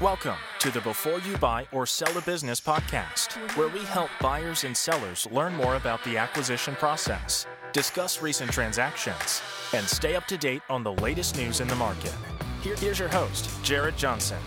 [0.00, 4.62] Welcome to the Before You Buy or Sell a Business podcast, where we help buyers
[4.62, 9.42] and sellers learn more about the acquisition process, discuss recent transactions,
[9.74, 12.14] and stay up to date on the latest news in the market.
[12.62, 14.38] Here- here's your host, Jared Johnson.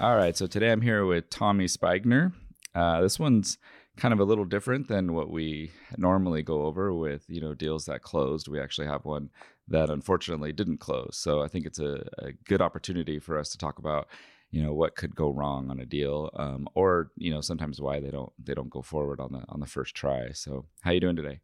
[0.00, 2.32] All right, so today I'm here with Tommy Speigner.
[2.74, 3.56] Uh, this one's
[3.96, 7.84] kind of a little different than what we normally go over with you know deals
[7.86, 8.48] that closed.
[8.48, 9.30] We actually have one
[9.68, 13.58] that unfortunately didn't close, so I think it's a, a good opportunity for us to
[13.58, 14.08] talk about
[14.52, 18.00] you know what could go wrong on a deal, um, or you know sometimes why
[18.00, 20.30] they don't they don't go forward on the on the first try.
[20.32, 21.40] So how you doing today?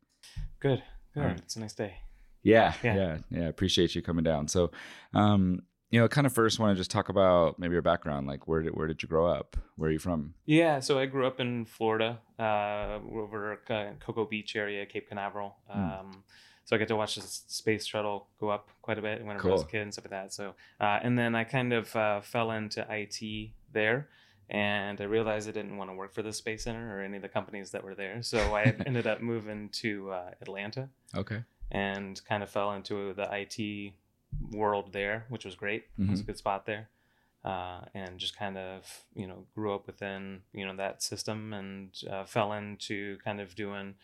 [0.60, 0.82] Good.
[1.14, 1.20] Good.
[1.24, 1.38] Right.
[1.38, 1.96] It's a nice day.
[2.44, 2.94] Yeah, Yeah.
[2.96, 3.48] yeah, yeah.
[3.48, 4.48] Appreciate you coming down.
[4.48, 4.70] So,
[5.14, 5.60] um,
[5.90, 8.26] you know, kind of first want to just talk about maybe your background.
[8.26, 9.56] Like, where did where did you grow up?
[9.76, 10.34] Where are you from?
[10.46, 10.80] Yeah.
[10.80, 15.56] So I grew up in Florida, uh, over uh, Cocoa Beach area, Cape Canaveral.
[15.68, 15.80] Hmm.
[15.80, 16.24] Um,
[16.72, 19.52] so I get to watch the space shuttle go up quite a bit whenever I
[19.52, 20.32] was a kid and stuff like that.
[20.32, 24.08] So, uh, and then I kind of uh, fell into IT there.
[24.48, 27.22] And I realized I didn't want to work for the Space Center or any of
[27.22, 28.22] the companies that were there.
[28.22, 30.88] So I ended up moving to uh, Atlanta.
[31.14, 31.42] Okay.
[31.70, 33.92] and kind of fell into the IT
[34.50, 35.84] world there, which was great.
[35.98, 36.88] It was a good spot there.
[37.44, 41.90] Uh, and just kind of, you know, grew up within, you know, that system and
[42.10, 43.94] uh, fell into kind of doing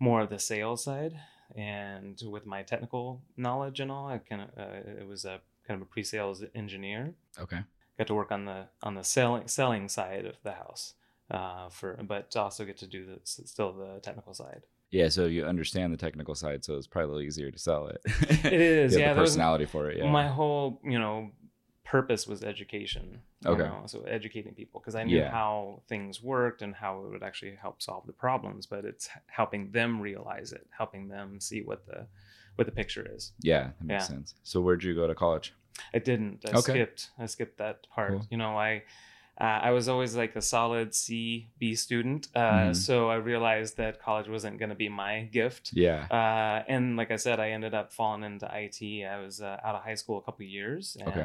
[0.00, 1.14] more of the sales side.
[1.56, 5.80] And with my technical knowledge and all, I kind of, uh, it was a kind
[5.80, 7.14] of a pre-sales engineer.
[7.40, 7.60] Okay.
[7.98, 10.94] Got to work on the on the selling selling side of the house,
[11.30, 14.62] uh, for but also get to do the still the technical side.
[14.90, 15.08] Yeah.
[15.08, 18.00] So you understand the technical side, so it's probably a little easier to sell it.
[18.44, 19.14] It is, You have yeah.
[19.14, 19.98] the personality for it.
[19.98, 20.10] Yeah.
[20.10, 21.30] my whole you know
[21.94, 23.06] purpose was education
[23.46, 23.62] Okay.
[23.64, 25.30] know, so educating people because i knew Yeah.
[25.30, 29.08] how things worked and how it would actually help solve the problems but it's
[29.40, 32.06] helping them realize it helping them see what the
[32.56, 34.14] what the picture is yeah, that makes Yeah.
[34.14, 34.34] sense.
[34.42, 35.48] So where'd you go to college?
[35.94, 36.72] i didn't i Okay.
[36.72, 38.26] skipped i skipped that part Cool.
[38.30, 38.82] you know i
[39.40, 42.74] uh, I was always like a solid C B student, uh, Mhm.
[42.74, 45.70] so I realized that college wasn't going to be my gift.
[45.86, 46.00] Yeah.
[46.10, 48.80] Uh, and like I said, I ended up falling into IT.
[49.14, 51.20] I was uh, out of high school a couple of years, Okay.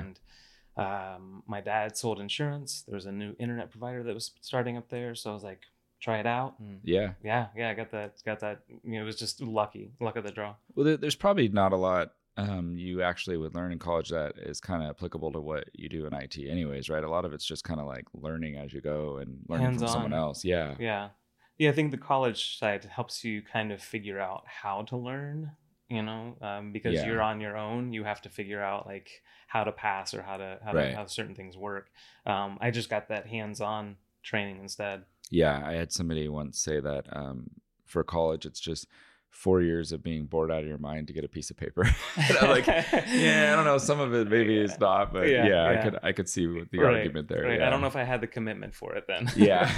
[0.77, 2.83] Um, my dad sold insurance.
[2.87, 5.61] There was a new internet provider that was starting up there, so I was like,
[6.01, 6.55] try it out.
[6.59, 7.13] And Yeah.
[7.23, 8.15] yeah, yeah, I got that.
[8.25, 8.61] Got that.
[8.67, 10.55] You know, it was just lucky, luck of the draw.
[10.75, 14.37] Well, there, there's probably not a lot um, you actually would learn in college that
[14.37, 17.03] is kind of applicable to what you do in IT, anyways, right?
[17.03, 19.87] A lot of it's just kind of like learning as you go and learning from
[19.87, 20.43] someone else.
[20.43, 20.75] Yeah.
[20.79, 21.09] Yeah,
[21.57, 21.69] yeah.
[21.69, 25.51] I think the college side helps you kind of figure out how to learn.
[25.89, 27.05] You know, um, because Yeah.
[27.07, 30.37] you're on your own, you have to figure out like how to pass or how
[30.37, 30.89] to how, Right.
[30.91, 31.91] to, how certain things work.
[32.25, 35.03] Um, I just got that hands-on training instead.
[35.29, 37.49] Yeah, I had somebody once say that um,
[37.85, 38.87] for college, it's just
[39.29, 41.85] four years of being bored out of your mind to get a piece of paper.
[42.17, 43.77] I'm like, yeah, I don't know.
[43.79, 46.79] Some of it maybe is not, but yeah, Yeah, I could I could see the
[46.79, 47.43] Right, argument there.
[47.43, 47.59] Right.
[47.59, 47.67] Yeah.
[47.67, 49.29] I don't know if I had the commitment for it then.
[49.35, 49.69] yeah,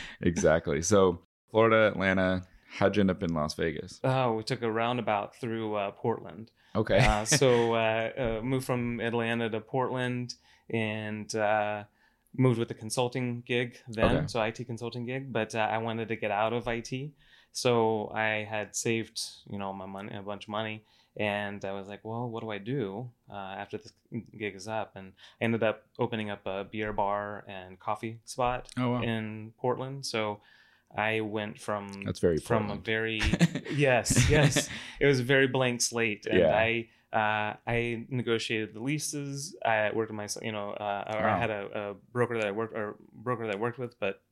[0.20, 0.82] exactly.
[0.82, 1.20] So
[1.50, 2.42] Florida, Atlanta.
[2.78, 4.00] How'd you end up in Las Vegas?
[4.02, 6.50] oh, we took a roundabout through uh, Portland.
[6.74, 6.98] Okay.
[6.98, 10.34] Uh, so uh, uh, moved from Atlanta to Portland
[10.70, 11.84] and uh,
[12.36, 14.26] moved with a consulting gig then, Okay.
[14.26, 15.32] so IT consulting gig.
[15.32, 17.10] But uh, I wanted to get out of IT,
[17.52, 20.82] so I had saved you know my money, a bunch of money,
[21.16, 23.92] and I was like, well, what do I do uh, after this
[24.38, 24.92] gig is up?
[24.96, 29.02] And I ended up opening up a beer bar and coffee spot oh wow.
[29.02, 30.06] in Portland.
[30.06, 30.40] So
[30.96, 32.80] I went from That's very from Portland.
[32.80, 33.20] a very
[33.74, 34.68] yes yes
[35.00, 36.54] it was a very blank slate and Yeah.
[36.54, 39.54] I uh, I negotiated the leases.
[39.66, 41.34] I worked with myself, you know, uh, Wow.
[41.34, 44.22] I had a, a broker that I worked or broker that I worked with, but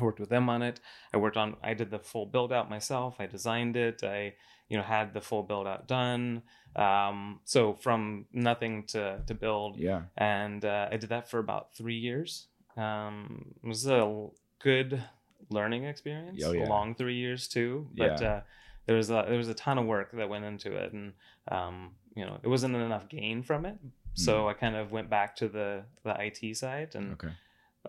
[0.00, 0.80] I worked with them on it.
[1.12, 1.56] I worked on.
[1.62, 3.16] I did the full build out myself.
[3.18, 4.02] I designed it.
[4.02, 4.32] I
[4.70, 6.42] you know had the full build out done.
[6.74, 10.02] Um, so from nothing to to build, yeah.
[10.16, 12.46] and uh, I did that for about three years.
[12.78, 15.02] Um, it was a good
[15.50, 16.42] learning experience.
[16.44, 16.66] Oh, yeah.
[16.66, 18.28] A long three years too, but Yeah.
[18.28, 18.40] uh,
[18.86, 21.12] there was a, there was a ton of work that went into it, and
[21.48, 23.76] um, you know it wasn't enough gain from it.
[24.14, 27.32] So I kind of went back to the the IT side, and Okay.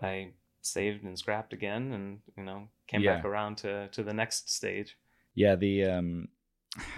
[0.00, 0.30] I
[0.62, 3.16] saved and scrapped again, and you know came Yeah.
[3.16, 4.96] back around to to the next stage.
[5.34, 6.28] Yeah, the um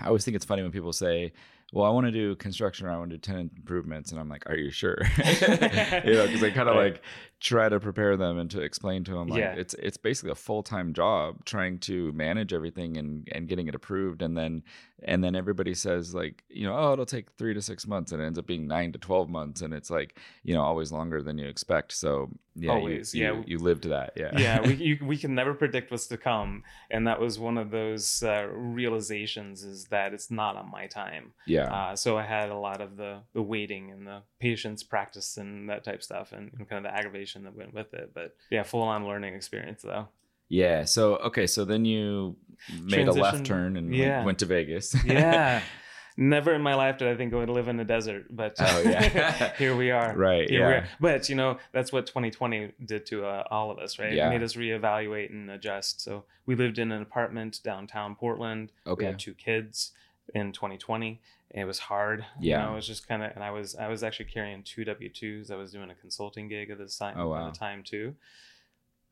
[0.00, 1.32] I always think it's funny when people say,
[1.72, 4.28] "Well, I want to do construction or I want to do tenant improvements," and I'm
[4.28, 6.92] like, "Are you sure?" you know, because I kind of Right.
[6.94, 7.02] like
[7.40, 9.54] try to prepare them and to explain to them like Yeah.
[9.54, 13.74] it's it's basically a full time job trying to manage everything and and getting it
[13.74, 14.62] approved, and then
[15.02, 18.22] and then everybody says like, you know, oh, it'll take three to six months, and
[18.22, 21.22] it ends up being nine to twelve months, and it's like you know always longer
[21.22, 21.92] than you expect.
[21.92, 23.14] So Yeah, always.
[23.14, 24.12] You, yeah, you, you, lived that.
[24.16, 24.66] Yeah, yeah.
[24.66, 28.22] We you, we can never predict what's to come, and that was one of those
[28.22, 31.32] uh, realizations is that it's not on my time.
[31.46, 31.72] Yeah.
[31.72, 35.68] Uh, so I had a lot of the the waiting and the patience practice and
[35.68, 38.12] that type stuff, and, and kind of the aggravation that went with it.
[38.14, 40.08] But yeah, full on learning experience though.
[40.48, 40.84] Yeah.
[40.84, 41.46] So okay.
[41.46, 42.36] So then you
[42.80, 44.16] made a left turn and yeah.
[44.16, 44.96] went, went to Vegas.
[45.04, 45.62] yeah.
[46.16, 48.82] Never in my life did I think I would live in the desert, but oh,
[48.84, 49.54] yeah.
[49.58, 50.16] here we are.
[50.16, 50.48] Right.
[50.48, 50.86] Here yeah.
[50.98, 54.12] But you know that's what 2020 did to uh, all of us, right?
[54.12, 54.28] Yeah.
[54.28, 56.00] It made us reevaluate and adjust.
[56.00, 58.72] So we lived in an apartment downtown Portland.
[58.86, 59.04] Okay.
[59.04, 59.92] We had two kids
[60.34, 61.20] in 2020.
[61.50, 62.24] It was hard.
[62.40, 62.60] Yeah.
[62.60, 64.84] You know, it was just kind of, and I was I was actually carrying two
[64.84, 65.50] W twos.
[65.50, 67.16] I was doing a consulting gig at the time.
[67.18, 67.46] Oh, wow.
[67.46, 68.14] At the time too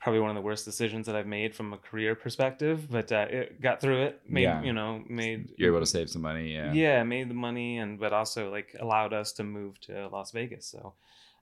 [0.05, 3.27] probably one of the worst decisions that I've made from a career perspective, but uh,
[3.31, 4.21] it got through it.
[4.29, 4.63] Made Yeah.
[4.63, 6.53] you know made You're able to save some money.
[6.55, 6.73] Yeah.
[6.75, 10.67] yeah made the money and but also like allowed us to move to Las Vegas.
[10.67, 10.93] So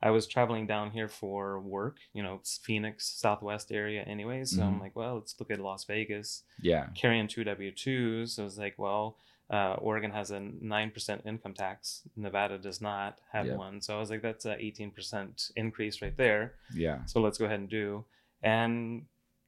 [0.01, 1.97] I was traveling down here for work.
[2.13, 4.45] You know, it's Phoenix Southwest area anyway.
[4.45, 4.81] So I'm Mhm.
[4.81, 6.45] like, well, let's look at Las Vegas.
[6.61, 6.87] Yeah.
[6.95, 9.17] Carrying two W twos, so I was like, well.
[9.51, 12.03] Uh, Oregon has a nine percent income tax.
[12.17, 13.59] Nevada does not have Yep.
[13.59, 17.05] one, so I was like, "That's a eighteen percent increase right there." Yeah.
[17.05, 18.07] So let's go ahead and do.
[18.43, 19.03] And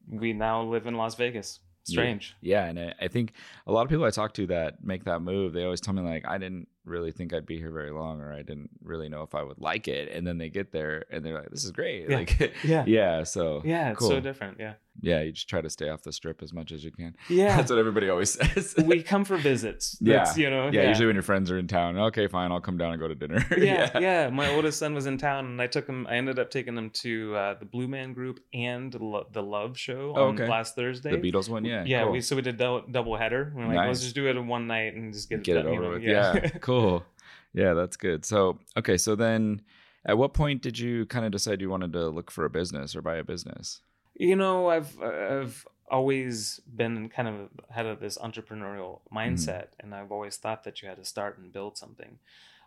[0.09, 1.61] we now live in Las Vegas.
[1.87, 2.35] Strange.
[2.41, 3.35] Yeah, and I, I think
[3.67, 6.01] a lot of people I talk to that make that move, they always tell me
[6.01, 9.23] like, I didn't really think I'd be here very long, or I didn't really know
[9.23, 11.73] if I would like it, and then they get there and they're like, this is
[11.73, 12.09] great.
[12.09, 12.17] Yeah.
[12.17, 12.85] Like, Yeah.
[12.87, 13.23] yeah.
[13.25, 14.09] So Yeah, it's cool.
[14.09, 14.59] so different.
[14.59, 14.75] Yeah.
[15.01, 17.15] Yeah, you just try to stay off the strip as much as you can.
[17.29, 17.57] Yeah.
[17.57, 18.75] That's what everybody always says.
[18.85, 19.97] we come for visits.
[20.01, 20.33] Yeah.
[20.37, 20.71] You know.
[20.73, 23.09] yeah, usually when your friends are in town, okay, fine, I'll come down and go
[23.09, 23.45] to dinner.
[23.59, 26.07] yeah, yeah, My oldest son was in town, and I took him.
[26.09, 29.77] I ended up taking him to uh, the Blue Man Group and Lo- the Love
[29.79, 30.49] Show Oh, on okay.
[30.49, 31.19] last Thursday.
[31.19, 31.85] The Beatles one, yeah.
[31.85, 32.13] Yeah, cool.
[32.13, 33.53] we so we did dou- double header.
[33.55, 35.63] We're like, let's just do it in one night and just get it, get it
[35.65, 35.95] done, you over know?
[35.95, 36.03] with.
[36.05, 36.49] Yeah.
[36.61, 37.05] cool.
[37.53, 38.25] Yeah, that's good.
[38.25, 39.63] So, okay, so then
[40.05, 42.95] at what point did you kind of decide you wanted to look for a business
[42.97, 43.81] or buy a business?
[44.15, 50.13] You know, I've I've always been kind of had a, this entrepreneurial mindset, and I've
[50.13, 52.19] always thought that you had to start and build something.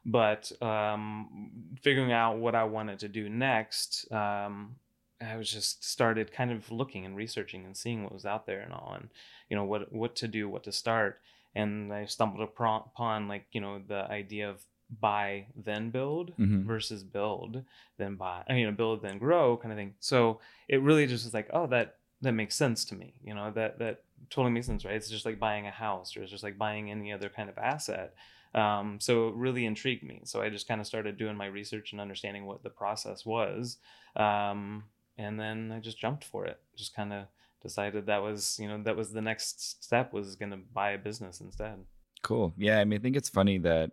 [0.05, 1.51] But um,
[1.81, 4.75] figuring out what I wanted to do next, um,
[5.19, 8.61] I was just started kind of looking and researching and seeing what was out there
[8.61, 9.09] and all, and
[9.49, 11.19] you know what what to do, what to start.
[11.55, 16.65] And I stumbled upon like you know the idea of buy then build Mhm.
[16.65, 17.63] versus build
[17.97, 19.95] then buy you know build then grow kind of thing.
[19.99, 23.51] So it really just was like oh that that makes sense to me you know
[23.51, 24.95] that that totally makes sense right?
[24.95, 27.57] It's just like buying a house or it's just like buying any other kind of
[27.57, 28.15] asset.
[28.55, 30.21] Um, so it really intrigued me.
[30.23, 33.77] So i just kind of started doing my research and understanding what the process was
[34.15, 34.85] um,
[35.17, 36.59] and then i just jumped for it.
[36.75, 37.25] Just kind of
[37.61, 40.97] decided that was you know that was the next step was going to buy a
[40.97, 41.77] business instead.
[42.23, 42.53] Cool.
[42.57, 43.91] Yeah, I mean, I think it's funny that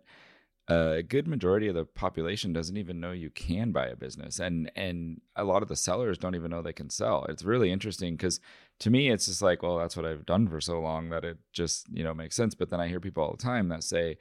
[0.67, 4.71] a good majority of the population doesn't even know you can buy a business, and
[4.75, 7.25] and a lot of the sellers don't even know they can sell.
[7.29, 8.39] It's really interesting because
[8.79, 11.37] to me, it's just like, well, that's what I've done for so long that it
[11.53, 12.55] just you know makes sense.
[12.55, 14.17] But then I hear people all the time that say,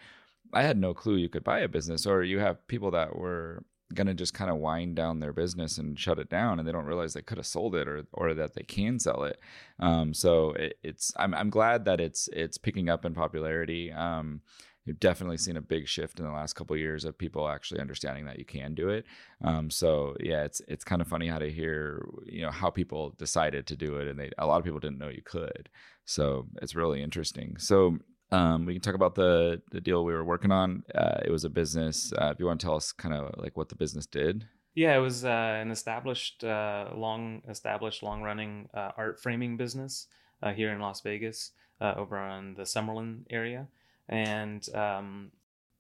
[0.53, 3.65] I had no clue you could buy a business, or you have people that were
[3.95, 6.73] going to just kind of wind down their business and shut it down and they
[6.73, 9.39] don't realize they could have sold it or or that they can sell it
[9.79, 14.41] um, so it, it's I'm, I'm glad that it's it's picking up in popularity um,
[14.85, 17.81] you've definitely seen a big shift in the last couple of years of people actually
[17.81, 19.05] understanding that you can do it
[19.43, 23.15] um, so yeah it's it's kind of funny how to hear you know how people
[23.19, 25.69] decided to do it and they a lot of people didn't know you could
[26.05, 27.99] so it's really interesting so
[28.35, 30.83] um, we can talk about the the deal we were working on.
[30.95, 32.13] Uh, it was a business.
[32.13, 34.47] Uh, if you want to tell us kind of like what the business did.
[34.75, 40.09] Yeah, it was uh, an established, uh, long established, long running uh, art framing business
[40.43, 43.69] uh, here in Las Vegas, over on the Summerlin area,
[44.09, 45.31] and um,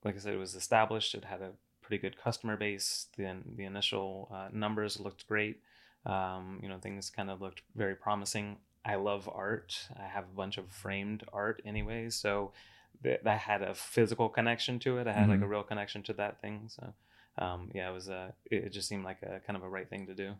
[0.04, 1.14] like I said, it was established.
[1.14, 1.50] It had a
[1.82, 3.06] pretty good customer base.
[3.16, 5.60] The the initial uh, numbers looked great.
[6.06, 8.58] Um, you know, things kind of looked very promising.
[8.84, 9.88] I love art.
[9.98, 12.52] I have a bunch of framed art anyway, so
[13.02, 15.06] th- that had a physical connection to it.
[15.06, 16.68] I had like a real connection to that thing.
[16.68, 16.92] So
[17.38, 18.34] um, yeah, it was a.
[18.50, 20.34] It it just seemed like a kind of a right thing to do.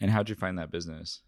[0.00, 1.20] And how'd you find that business?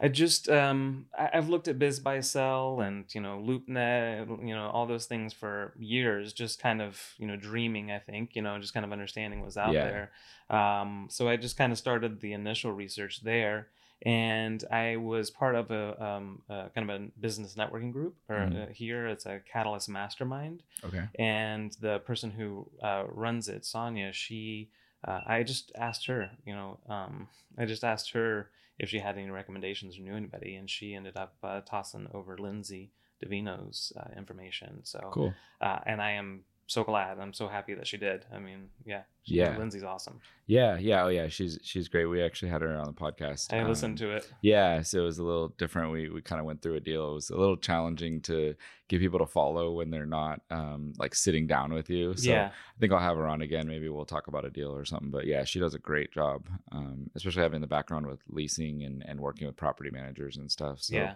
[0.00, 4.86] I just um I, I've looked at BizBuySell and you know LoopNet, you know all
[4.86, 7.90] those things for years, just kind of you know dreaming.
[7.90, 9.82] I think you know just kind of understanding what's out Yeah.
[9.82, 10.10] there.
[10.58, 13.68] Um, so I just kind of started the initial research there,
[14.04, 18.16] and I was part of a, um, a kind of a business networking group.
[18.28, 18.70] Or Mhm.
[18.70, 21.04] uh, here it's a Catalyst Mastermind, Okay.
[21.18, 24.70] and the person who uh, runs it, Sonia, she,
[25.06, 29.16] uh, I just asked her, you know, um, I just asked her if she had
[29.18, 32.90] any recommendations or knew anybody, and she ended up uh, tossing over Lindsay
[33.22, 34.80] Davino's uh, information.
[34.84, 35.34] So, Cool.
[35.60, 37.18] uh, and I am so glad.
[37.18, 38.24] I'm so happy that she did.
[38.32, 39.56] I mean, yeah, she, Yeah.
[39.58, 40.20] Lindsay's awesome.
[40.46, 42.06] Yeah, yeah, oh yeah, she's she's great.
[42.06, 43.52] We actually had her on the podcast.
[43.52, 44.32] I listened Um, to it.
[44.42, 45.92] Yeah, so it was a little different.
[45.92, 47.10] We we kind of went through a deal.
[47.10, 48.54] It was a little challenging to
[48.88, 52.16] get people to follow when they're not um like sitting down with you.
[52.16, 53.66] So yeah, I think I'll have her on again.
[53.68, 55.10] Maybe we'll talk about a deal or something.
[55.10, 59.04] But yeah, she does a great job, um, especially having the background with leasing and,
[59.06, 60.82] and working with property managers and stuff.
[60.82, 61.14] So, yeah.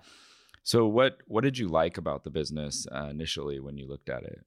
[0.63, 4.23] so what what did you like about the business uh, initially when you looked at
[4.25, 4.41] it?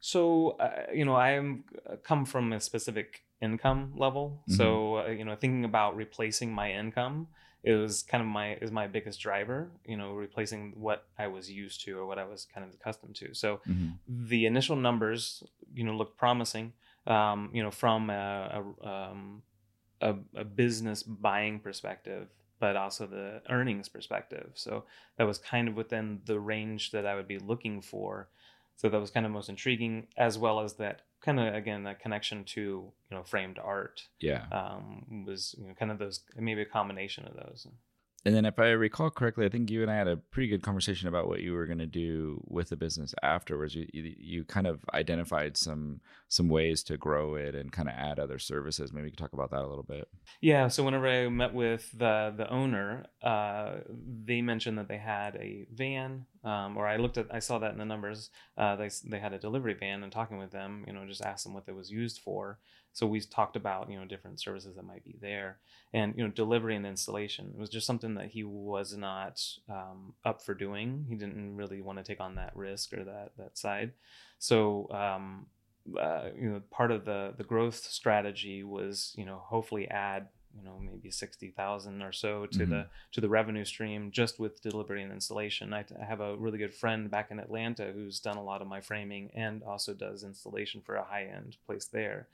[0.00, 4.42] So uh, you know, I am uh, come from a specific income level.
[4.46, 7.28] So uh, you know, thinking about replacing my income
[7.62, 9.72] is kind of my is my biggest driver.
[9.84, 13.16] You know, replacing what I was used to or what I was kind of accustomed
[13.16, 13.34] to.
[13.34, 14.00] So Mhm.
[14.06, 15.42] the initial numbers,
[15.74, 16.72] you know, look promising.
[17.06, 19.42] Um, you know, from a a, um,
[20.00, 22.28] a a business buying perspective,
[22.58, 24.52] but also the earnings perspective.
[24.54, 28.30] So that was kind of within the range that I would be looking for.
[28.80, 32.00] So that was kind of most intriguing, as well as that kind of again that
[32.00, 34.46] connection to you know framed art Yeah.
[34.50, 37.66] um, was you know kind of those maybe a combination of those.
[38.22, 40.62] And then, if I recall correctly, I think you and I had a pretty good
[40.62, 43.74] conversation about what you were going to do with the business afterwards.
[43.74, 47.94] You, you you kind of identified some some ways to grow it and kind of
[47.94, 48.92] add other services.
[48.92, 50.06] Maybe you could talk about that a little bit.
[50.42, 53.76] Yeah, so whenever I met with the the owner, uh,
[54.24, 57.72] they mentioned that they had a van, um, or I looked at, I saw that
[57.72, 58.30] in the numbers.
[58.56, 61.44] Uh, they they had a delivery van, and talking with them, you know, just asked
[61.44, 62.58] them what it was used for.
[62.92, 65.58] So we talked about you know different services that might be there,
[65.92, 70.14] and you know delivery and installation It was just something that he was not um,
[70.24, 71.06] up for doing.
[71.08, 73.92] He didn't really want to take on that risk or that that side.
[74.38, 75.46] So um,
[76.00, 80.64] uh, you know part of the the growth strategy was you know hopefully add you
[80.64, 85.12] know maybe 60,000 or so to the to the revenue stream just with delivery and
[85.12, 85.72] installation.
[85.72, 88.68] I, I have a really good friend back in Atlanta who's done a lot of
[88.68, 92.28] my framing and also does installation for a high end place there.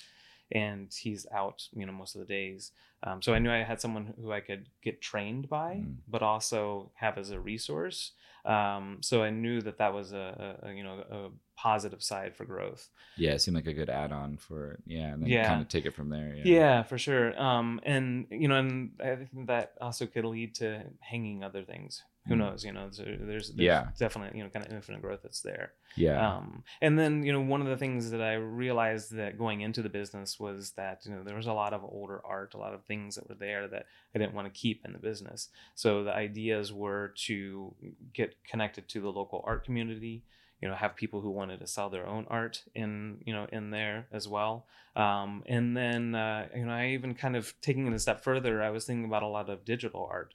[0.53, 2.73] And he's out you know most of the days.
[3.03, 5.97] Um, so I knew I had someone who I could get trained by Mm.
[6.09, 8.13] but also have as a resource
[8.47, 11.29] um, so I knew that that was a, a, you know a
[11.61, 15.31] positive side for growth Yeah, it seemed like a good add-on for yeah, and then
[15.31, 15.49] Yeah.
[15.49, 16.35] kind of take it from there.
[16.37, 16.45] Yeah.
[16.45, 16.83] yeah.
[16.83, 21.43] for sure um and you know and i think that also could lead to hanging
[21.43, 22.39] other things who Mm.
[22.39, 23.89] knows you know there's, there's Yeah.
[23.99, 26.37] definitely you know kind of infinite growth that's there Yeah.
[26.37, 29.83] um and then you know one of the things that i realized that going into
[29.83, 32.75] the business was that you know there was a lot of older art a lot
[32.75, 36.05] of things that were there that i didn't want to keep in the business so
[36.05, 37.75] the ideas were to
[38.13, 40.23] get connected to the local art community
[40.61, 43.71] you know have people who wanted to sell their own art in you know in
[43.71, 44.67] there as well
[44.97, 48.63] um, and then uh, you know i even kind of taking it a step further
[48.63, 50.33] i was thinking about a lot of digital art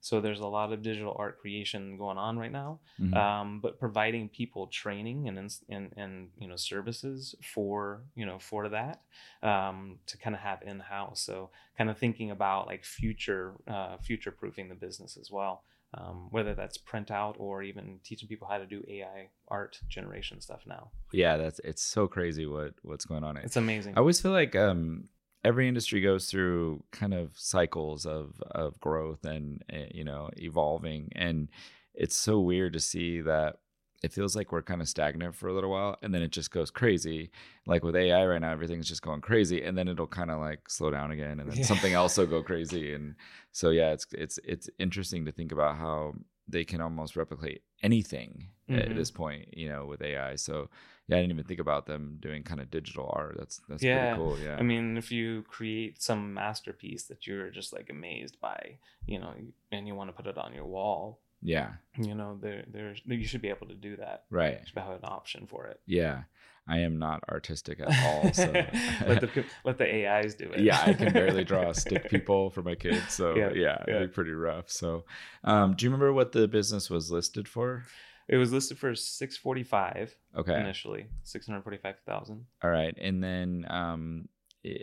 [0.00, 3.14] so there's a lot of digital art creation going on right now Mhm.
[3.16, 5.38] um, but providing people training and,
[5.68, 9.02] and and you know services for you know for that
[9.42, 11.20] um, to kind of have in house.
[11.22, 15.64] So kind of thinking about like future uh, future proofing the business as well,
[15.94, 20.40] um, whether that's print out or even teaching people how to do AI art generation
[20.40, 20.90] stuff now.
[21.12, 23.36] yeah, that's it's so crazy what what's going on.
[23.38, 23.94] It's amazing.
[23.96, 25.08] I always feel like um,
[25.44, 31.08] every industry goes through kind of cycles of of growth and uh, you know evolving,
[31.12, 31.48] and
[31.94, 33.56] it's so weird to see that
[34.02, 36.50] it feels like we're kind of stagnant for a little while, and then it just
[36.50, 37.30] goes crazy.
[37.66, 40.68] Like with AI right now, everything's just going crazy, and then it'll kind of like
[40.70, 41.64] slow down again, and then Yeah.
[41.64, 43.14] something else will go crazy, and
[43.52, 46.14] so yeah, it's it's it's interesting to think about how
[46.50, 48.94] they can almost replicate anything at Mhm.
[48.94, 50.36] this point, you know, with AI.
[50.36, 50.68] So
[51.08, 53.36] yeah, I didn't even think about them doing kind of digital art.
[53.38, 54.14] That's that's Yeah.
[54.14, 54.38] pretty cool.
[54.44, 54.56] Yeah.
[54.58, 59.34] I mean, if you create some masterpiece that you're just like amazed by, you know,
[59.72, 61.70] and you want to put it on your wall, yeah.
[61.96, 64.24] you know, there, there's you should be able to do that.
[64.30, 64.58] Right.
[64.60, 65.80] You should have an option for it.
[65.86, 66.22] Yeah.
[66.68, 68.32] I am not artistic at all.
[68.32, 68.44] So
[69.06, 70.60] let the let the AIs do it.
[70.60, 73.12] yeah, I can barely draw stick people for my kids.
[73.12, 74.06] So yeah, Yeah, it'd yeah.
[74.06, 74.70] be pretty rough.
[74.70, 75.04] So
[75.42, 77.84] um, do you remember what the business was listed for?
[78.28, 80.54] It was listed for six forty five Okay.
[80.60, 82.44] initially, six hundred forty five thousand.
[82.62, 82.96] All right.
[83.00, 84.28] And then um,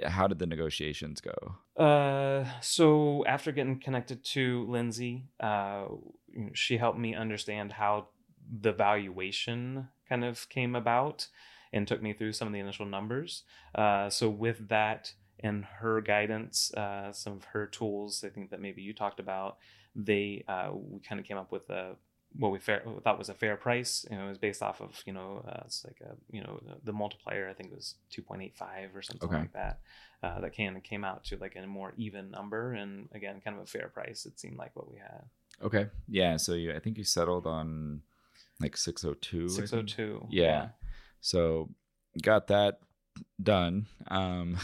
[0.06, 1.82] how did the negotiations go?
[1.82, 5.86] Uh, so after getting connected to Lindsay, uh,
[6.54, 8.08] she helped me understand how
[8.62, 11.28] the valuation kind of came about
[11.74, 13.44] and took me through some of the initial numbers.
[13.76, 18.62] Uh, so with that and her guidance, uh, some of her tools, I think that
[18.62, 19.58] maybe you talked about,
[19.96, 21.96] they uh, we kind of came up with a
[22.34, 24.06] what we fair, thought was a fair price.
[24.10, 26.60] You know, it was based off of you know uh, it's like a you know
[26.84, 29.40] the, multiplier I think it was two point eight five or something Okay.
[29.40, 29.80] like that.
[30.24, 33.64] Uh, that of came out to like a more even number and again kind of
[33.64, 34.26] a fair price.
[34.26, 35.24] It seemed like what we had.
[35.62, 35.88] Okay.
[36.08, 36.38] Yeah.
[36.38, 38.02] So you, I think you settled on
[38.60, 39.46] like 602.
[39.46, 40.26] I Six oh two.
[40.30, 40.70] Yeah.
[41.22, 41.70] So
[42.22, 42.80] got that
[43.42, 43.88] done.
[44.08, 44.58] Um,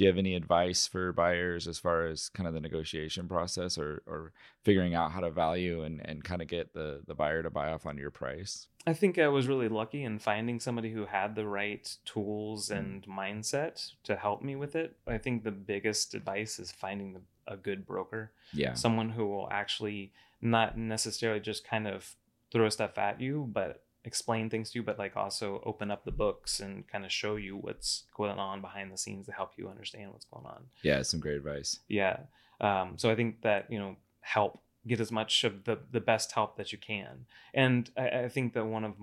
[0.00, 3.76] do you have any advice for buyers as far as kind of the negotiation process
[3.76, 4.32] or, or
[4.64, 7.70] figuring out how to value and, and kind of get the, the buyer to buy
[7.70, 8.68] off on your price?
[8.86, 12.78] I think I was really lucky in finding somebody who had the right tools mm.
[12.78, 14.96] and mindset to help me with it.
[15.06, 18.32] I think the biggest advice is finding the, a good broker.
[18.54, 18.72] Yeah.
[18.72, 22.16] Someone who will actually not necessarily just kind of
[22.50, 26.10] throw stuff at you, but explain things to you, but like also open up the
[26.10, 29.68] books and kind of show you what's going on behind the scenes to help you
[29.68, 30.64] understand what's going on.
[30.82, 31.80] Yeah, some great advice.
[31.88, 32.20] Yeah.
[32.60, 36.32] Um, so I think that, you know, help get as much of the, the best
[36.32, 37.26] help that you can.
[37.52, 38.94] And I, I think that one of,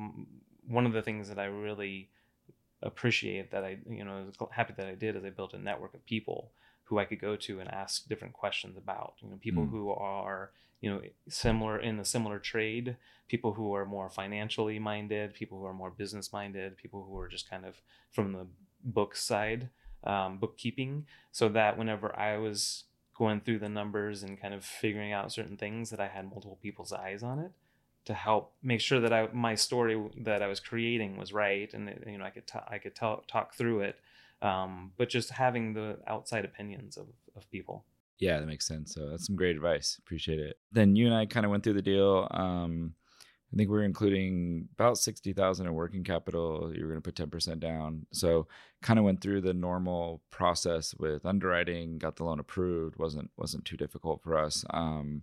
[0.68, 2.10] one of the things that I really
[2.82, 6.06] appreciate that I, you know, happy that I did is I built a network of
[6.06, 6.52] people
[6.86, 9.70] who I could go to and ask different questions about, you know, people mm.
[9.70, 15.34] who are, you know similar in a similar trade people who are more financially minded
[15.34, 17.82] people who are more business minded people who are just kind of
[18.12, 18.48] from the
[18.84, 19.70] book side
[20.04, 22.86] um, bookkeeping so that whenever i was
[23.18, 26.60] going through the numbers and kind of figuring out certain things that i had multiple
[26.62, 27.52] people's eyes on it
[28.08, 31.94] to help make sure that I, my story that I was creating was right, and
[32.08, 34.00] you know I could t- I could talk talk through it,
[34.42, 37.84] um, but just having the outside opinions of, of people.
[38.20, 38.94] Yeah, that makes sense.
[38.94, 39.98] So that's some great advice.
[40.00, 40.58] Appreciate it.
[40.72, 42.28] Then you and I kind of went through the deal.
[42.32, 42.94] Um,
[43.54, 46.72] I think we are including about sixty thousand in working capital.
[46.76, 48.48] You were going to put ten percent down, so
[48.82, 51.98] kind of went through the normal process with underwriting.
[51.98, 52.98] Got the loan approved.
[52.98, 54.66] wasn't wasn't too difficult for us.
[54.72, 55.22] Um,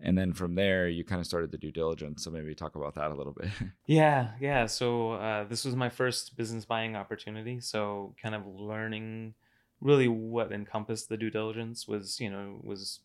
[0.00, 2.24] and then from there, you kind of started the due diligence.
[2.24, 3.50] So maybe talk about that a little bit.
[3.86, 4.66] yeah, yeah.
[4.66, 7.60] So uh, this was my first business buying opportunity.
[7.60, 9.34] So kind of learning
[9.82, 13.00] really what encompassed the due diligence was you know was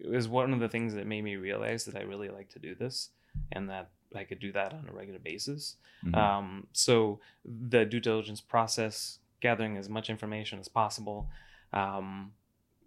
[0.00, 2.74] is one of the things that made me realize that I really like to do
[2.74, 3.10] this
[3.50, 5.76] and that I could do that on a regular basis.
[6.04, 6.14] Mm-hmm.
[6.14, 11.28] Um, so the due diligence process, gathering as much information as possible,
[11.72, 12.32] um,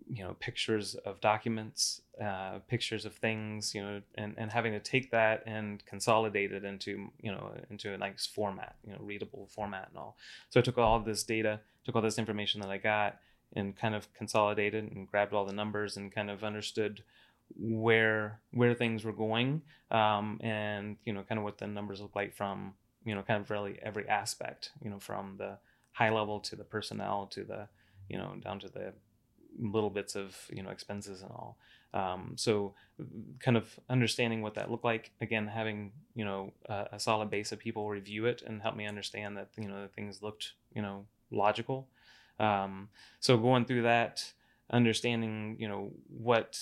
[0.08, 4.80] you know pictures of documents uh, pictures of things you know and, and having to
[4.80, 9.48] take that and consolidate it into you know into a nice format you know readable
[9.50, 10.16] format and all
[10.50, 13.18] so i took all this data took all this information that i got
[13.54, 17.04] and kind of consolidated and grabbed all the numbers and kind of understood
[17.58, 19.62] where where things were going
[19.92, 22.74] um, and you know kind of what the numbers look like from
[23.06, 25.58] you know kind of really every aspect you know from the
[25.92, 27.68] high level to the personnel to the
[28.10, 28.94] you know down to the
[29.60, 31.58] little bits of you know expenses and all.
[31.94, 32.74] Um, so
[33.40, 37.54] kind of understanding what that looked like again having you know a, a, solid base
[37.54, 41.06] of people review it and help me understand that you know things looked you know
[41.32, 41.88] logical
[42.40, 44.34] um, so going through that
[44.72, 46.60] understanding you know what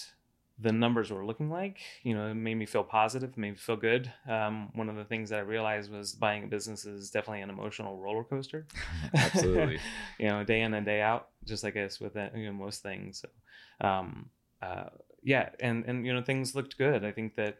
[0.59, 1.79] the numbers were looking like.
[2.03, 4.11] You know, it made me feel positive, made me feel good.
[4.27, 7.49] Um, one of the things that I realized was buying a business is definitely an
[7.49, 8.67] emotional roller coaster.
[9.15, 9.79] Absolutely.
[10.19, 12.53] you know, day in and day out, just like I guess with that, you know,
[12.53, 13.21] most things.
[13.21, 14.29] So, um,
[14.61, 14.89] uh,
[15.23, 17.03] yeah, and and you know, things looked good.
[17.03, 17.57] I think that,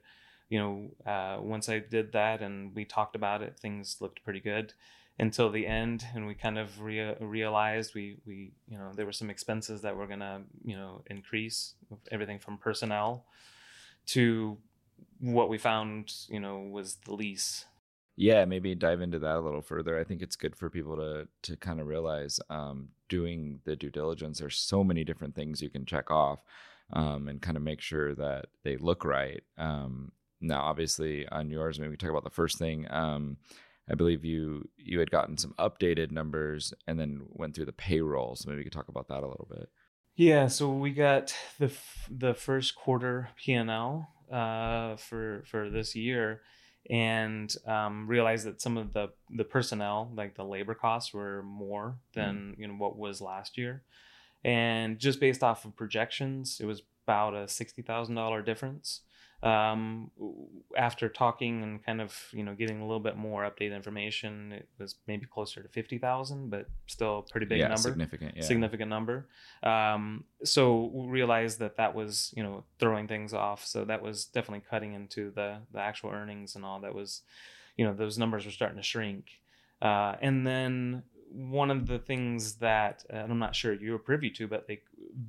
[0.50, 4.40] you know, uh, once I did that and we talked about it, things looked pretty
[4.40, 4.74] good
[5.20, 9.12] until the end and we kind of re- realized we we you know there were
[9.12, 11.76] some expenses that were to you know increase
[12.12, 13.26] everything from personnel
[14.06, 14.58] to
[15.20, 17.66] what we found you know was the lease.
[18.16, 20.00] Yeah maybe dive into that a little further.
[20.00, 23.92] I think it's good for people to to kind of realize um, doing the due
[23.92, 26.44] diligence there's so many different things you can check off
[26.92, 29.44] um, and kind of make sure that they look right.
[29.60, 33.38] Um, now obviously on yours maybe we talk about the first thing um,
[33.90, 38.36] I believe you you had gotten some updated numbers and then went through the payroll.
[38.36, 39.70] So maybe we could talk about that a little bit.
[40.16, 41.72] Yeah, so we got the
[42.10, 46.42] the first quarter P and L uh, for for this year,
[46.90, 51.98] and um, realized that some of the the personnel, like the labor costs, were more
[52.14, 52.60] than mm.
[52.60, 53.84] you know what was last year,
[54.46, 59.02] and just based off of projections, it was about a sixty thousand dollar difference
[59.44, 60.10] um,
[60.78, 64.70] after talking and kind of you know getting a little bit more updated information, it
[64.80, 68.42] was maybe closer to fifty thousand, but still a pretty big yeah, number, significant, yeah.
[68.44, 69.28] significant number.
[69.62, 73.66] Um, so we realized that that was you know throwing things off.
[73.66, 76.80] So that was definitely cutting into the the actual earnings and all.
[76.80, 77.22] That was,
[77.76, 79.26] you know, those numbers were starting to shrink.
[79.82, 84.30] Uh, and then one of the things that uh, I'm not sure you were privy
[84.30, 84.84] to, but like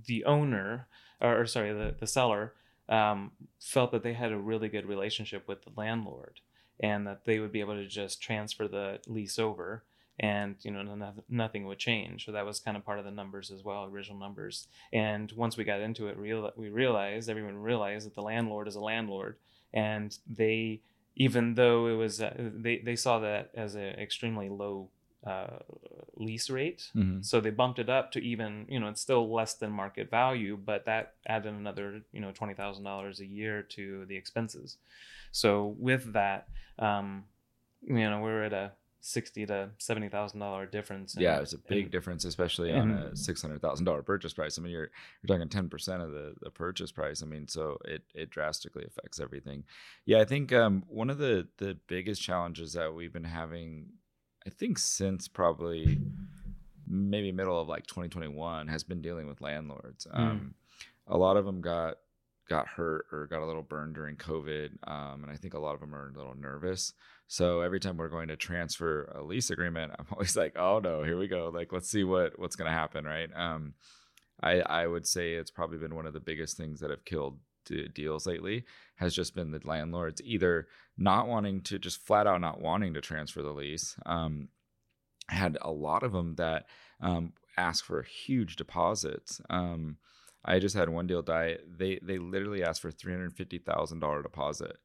[0.06, 0.86] the owner
[1.20, 2.52] or, or sorry, the the seller
[2.88, 6.40] um, felt that they had a really good relationship with the landlord
[6.80, 9.84] and that they would be able to just transfer the lease over
[10.20, 12.24] and you know nothing would change.
[12.24, 14.68] So that was kind of part of the numbers as well original numbers.
[14.92, 18.76] And once we got into it real we realized everyone realized that the landlord is
[18.76, 19.36] a landlord.
[19.72, 20.82] And they
[21.16, 24.88] even though it was uh, they, they saw that as an extremely low
[25.26, 25.58] uh,
[26.16, 26.90] lease rate.
[26.94, 27.22] Mm-hmm.
[27.22, 30.56] So they bumped it up to even, you know, it's still less than market value,
[30.56, 34.76] but that added another, you know, twenty thousand dollars a year to the expenses.
[35.32, 37.24] So with that, um,
[37.82, 41.14] you know, we're at a sixty to seventy thousand dollar difference.
[41.14, 44.32] In, yeah, it's a big in, difference, especially on a six hundred thousand dollar purchase
[44.32, 44.58] price.
[44.58, 44.90] I mean, you're
[45.22, 47.22] you're talking ten percent of the the purchase price.
[47.22, 49.64] I mean, so it it drastically affects everything.
[50.06, 53.86] Yeah, I think um, one of the the biggest challenges that we've been having,
[54.46, 55.98] I think since probably
[56.86, 60.06] maybe middle of like 2021 has been dealing with landlords.
[60.14, 60.18] Mm.
[60.18, 60.54] Um,
[61.06, 61.96] a lot of them got
[62.48, 65.74] got hurt or got a little burned during COVID, um, and I think a lot
[65.74, 66.92] of them are a little nervous.
[67.26, 71.02] So every time we're going to transfer a lease agreement, I'm always like, "Oh no,
[71.02, 71.50] here we go!
[71.52, 73.30] Like, let's see what what's going to happen." Right?
[73.34, 73.74] Um,
[74.42, 77.38] I I would say it's probably been one of the biggest things that have killed
[77.94, 78.64] deals lately
[78.96, 83.00] has just been the landlords either not wanting to just flat out not wanting to
[83.00, 83.96] transfer the lease.
[84.06, 84.48] Um,
[85.28, 86.66] had a lot of them that
[87.00, 89.40] um, ask for huge deposits.
[89.50, 89.96] Um,
[90.44, 91.58] I just had one deal die.
[91.66, 94.76] They they literally asked for three hundred fifty thousand dollar deposit,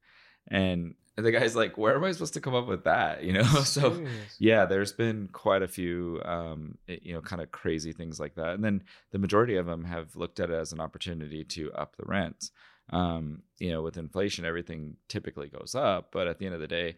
[0.48, 3.42] and the guy's like, "Where am I supposed to come up with that?" You know.
[3.64, 4.02] so
[4.38, 8.54] yeah, there's been quite a few, um, you know, kind of crazy things like that,
[8.54, 11.96] and then the majority of them have looked at it as an opportunity to up
[11.96, 12.52] the rents
[12.90, 16.08] um, you know, with inflation, everything typically goes up.
[16.12, 16.96] But at the end of the day,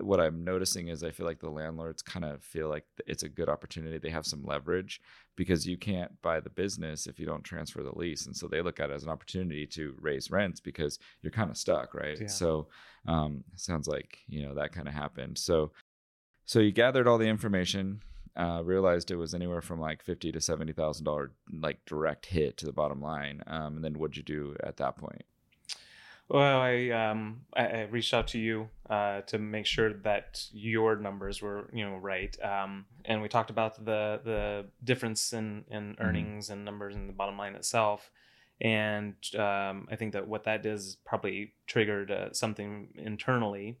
[0.00, 3.28] what I'm noticing is I feel like the landlords kind of feel like it's a
[3.28, 3.98] good opportunity.
[3.98, 5.00] They have some leverage
[5.36, 8.26] because you can't buy the business if you don't transfer the lease.
[8.26, 11.50] And so they look at it as an opportunity to raise rents because you're kind
[11.50, 12.18] of stuck, right?
[12.20, 12.26] Yeah.
[12.26, 12.68] So
[13.06, 15.36] um, sounds like, you know, that kind of happened.
[15.36, 15.72] So,
[16.46, 18.00] so you gathered all the information,
[18.36, 22.56] uh, realized it was anywhere from like fifty to seventy thousand dollar like direct hit
[22.58, 23.42] to the bottom line.
[23.46, 25.24] Um, and then what'd you do at that point?
[26.28, 31.42] Well, I um, I, reached out to you uh, to make sure that your numbers
[31.42, 36.02] were you know right, um, and we talked about the the difference in in mm-hmm.
[36.02, 36.54] earnings mm-hmm.
[36.54, 38.10] and numbers and the bottom line itself.
[38.62, 43.76] And um, I think that what that does probably triggered uh, something internally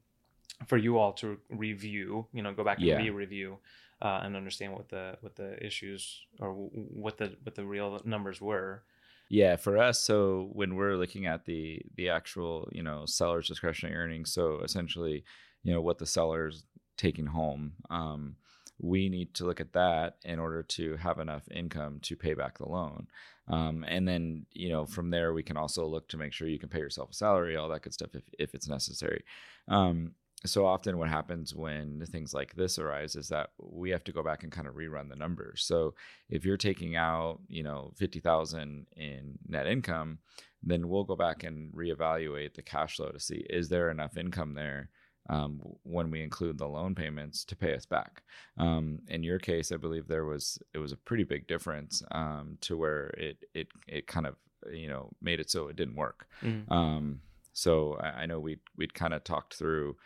[0.66, 2.26] for you all to review.
[2.32, 2.96] You know, go back and yeah.
[2.96, 3.58] re-review
[4.02, 8.40] uh, and understand what the what the issues or what the what the real numbers
[8.40, 8.82] were.
[9.30, 13.96] Yeah, for us, so when we're looking at the the actual you know seller's discretionary
[13.96, 15.24] earnings, so essentially
[15.62, 16.64] you know what the seller's
[16.96, 17.72] taking home.
[17.88, 18.36] Um,
[18.78, 22.58] we need to look at that in order to have enough income to pay back
[22.58, 23.06] the loan.
[23.48, 26.58] Um, and then, you know, from there, we can also look to make sure you
[26.58, 29.24] can pay yourself a salary, all that good stuff if, if it's necessary.
[29.68, 30.12] Um,
[30.44, 34.22] so often what happens when things like this arise is that we have to go
[34.22, 35.94] back and kind of rerun the numbers so
[36.28, 40.18] if you're taking out you know 50000 in net income
[40.62, 44.54] then we'll go back and reevaluate the cash flow to see is there enough income
[44.54, 44.88] there
[45.28, 48.22] um, when we include the loan payments to pay us back.
[48.58, 52.58] Um, in your case, I believe there was it was a pretty big difference um,
[52.62, 54.34] to where it it it kind of
[54.72, 56.26] you know made it so it didn't work.
[56.42, 57.18] Mm.
[57.52, 59.96] so I, I know we we'd kind of talked through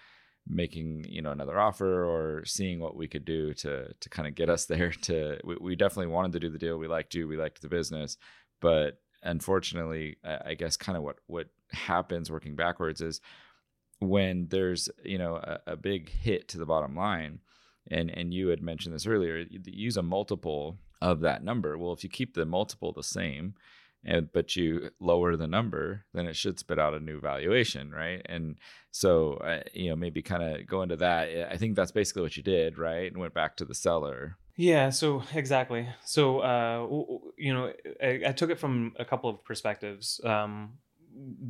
[0.48, 4.34] making you know another offer or seeing what we could do to to kind of
[4.34, 6.78] get us there to we, we definitely wanted to do the deal.
[6.78, 7.28] We liked you.
[7.28, 8.16] We liked the business.
[8.60, 13.20] But unfortunately i guess kind of what what happens working backwards is
[13.98, 17.40] when there's you know a, a big hit to the bottom line
[17.90, 21.76] and and you had mentioned this earlier use a multiple of that number.
[21.76, 23.54] Well if you keep the multiple the same
[24.06, 28.22] and but you lower the number, then it should spit out a new valuation, right?
[28.26, 28.56] And
[28.92, 31.52] so, uh, you know, maybe kind of go into that.
[31.52, 33.10] I think that's basically what you did, right?
[33.10, 34.38] And went back to the seller.
[34.54, 34.90] Yeah.
[34.90, 35.88] So exactly.
[36.04, 36.86] So, uh,
[37.36, 40.20] you know, I, I took it from a couple of perspectives.
[40.24, 40.74] Um,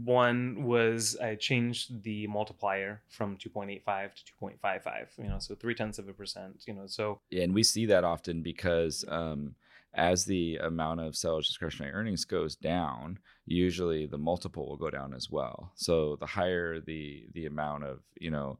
[0.05, 5.99] one was I changed the multiplier from 2.85 to 2.55, you know, so three tenths
[5.99, 7.21] of a percent, you know, so.
[7.31, 9.57] Yeah, and we see that often because, um,
[9.97, 15.15] as the amount of seller's discretionary earnings goes down, usually the multiple will go down
[15.15, 15.73] as well.
[15.75, 18.59] So the higher the the amount of you know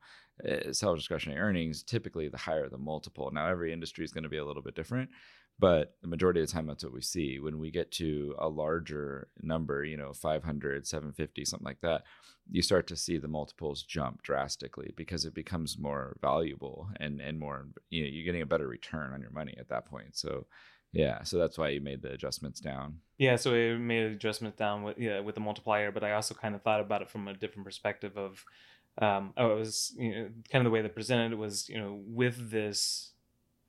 [0.49, 3.31] uh, seller's discretionary earnings, typically the higher the multiple.
[3.33, 5.11] Now every industry is going to be a little bit different,
[5.59, 7.39] but the majority of the time that's what we see.
[7.39, 12.05] When we get to a larger number, you know, 500, 750, something like that,
[12.51, 17.39] you start to see the multiples jump drastically because it becomes more valuable and and
[17.39, 20.17] more you know you're getting a better return on your money at that point.
[20.17, 20.47] So
[20.97, 23.01] yeah, so that's why you made the adjustments down.
[23.19, 26.55] Yeah, so it made adjustments down with yeah with the multiplier, but I also kind
[26.55, 28.45] of thought about it from a different perspective of,
[29.01, 31.79] um, oh, it was you know kind of the way they presented it was you
[31.79, 33.13] know with this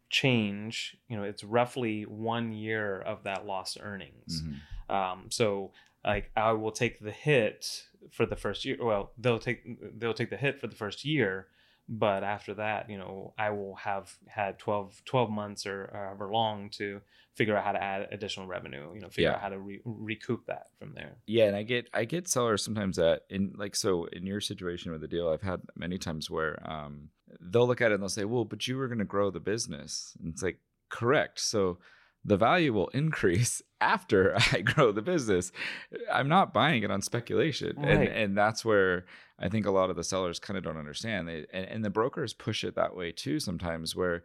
[0.09, 4.41] change, you know, it's roughly one year of that lost earnings.
[4.41, 4.95] Mm-hmm.
[4.95, 5.71] Um, so
[6.05, 8.77] like I will take the hit for the first year.
[8.79, 9.63] Well, they'll take
[9.99, 11.47] they'll take the hit for the first year,
[11.89, 16.69] but after that you know i will have had 12 12 months or however long
[16.69, 16.99] to
[17.35, 19.35] figure out how to add additional revenue you know figure Yeah.
[19.35, 22.63] out how to re- recoup that from there Yeah, and I get I get sellers
[22.63, 26.29] sometimes that in like so in your situation with the deal, I've had many times
[26.29, 29.05] where um they'll look at it and they'll say, "Well, but you were going to
[29.05, 31.77] grow the business." And it's like, "Correct." So
[32.27, 35.51] the value will increase after I grow the business.
[36.11, 37.77] I'm not buying it on speculation.
[37.83, 38.11] And Right.
[38.11, 39.05] and that's where
[39.39, 41.27] I think a lot of the sellers kind of don't understand.
[41.27, 44.23] They and, and the brokers push it that way too sometimes where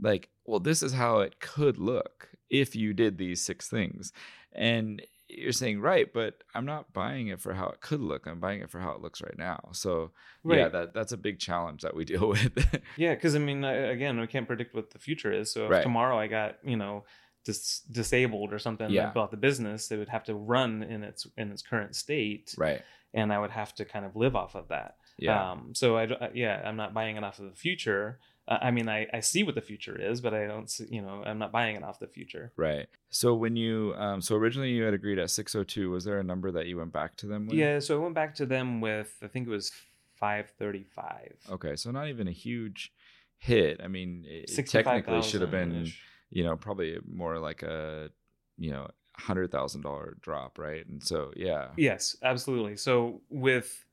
[0.00, 4.12] like, well, this is how it could look if you did these six things.
[4.52, 8.26] And you're saying right, but I'm not buying it for how it could look.
[8.26, 9.68] I'm buying it for how it looks right now.
[9.72, 10.10] So
[10.44, 12.52] yeah, that that's a big challenge that we deal with.
[12.96, 15.52] Yeah, because I mean, again, we can't predict what the future is.
[15.52, 15.82] So if Right.
[15.82, 17.04] tomorrow I got you know
[17.44, 19.10] dis- disabled or something Yeah.
[19.10, 22.82] about the business, it would have to run in its in its current state, right.
[23.12, 24.96] and I would have to kind of live off of that.
[25.18, 25.52] Yeah.
[25.52, 28.18] Um, so I, uh, yeah, I'm not buying it off of the future.
[28.48, 31.00] Uh, I mean, I, I see what the future is, but I don't see, you
[31.00, 32.52] know, I'm not buying it off the future.
[32.56, 32.86] right.
[33.10, 36.50] So when you um so originally you had agreed at 602, was there a number
[36.50, 37.56] that you went back to them with?
[37.56, 39.70] Yeah, so I went back to them with, I think it was
[40.16, 41.36] 535.
[41.50, 42.92] Okay, so not even a huge
[43.38, 43.80] hit.
[43.82, 45.96] I mean, it, it 65,000 technically should have been, -ish.
[46.34, 48.10] You know, probably more like a,
[48.58, 50.86] you know, hundred thousand dollar drop, right?
[50.86, 52.76] And so, yeah, Yes, absolutely.
[52.76, 53.84] So with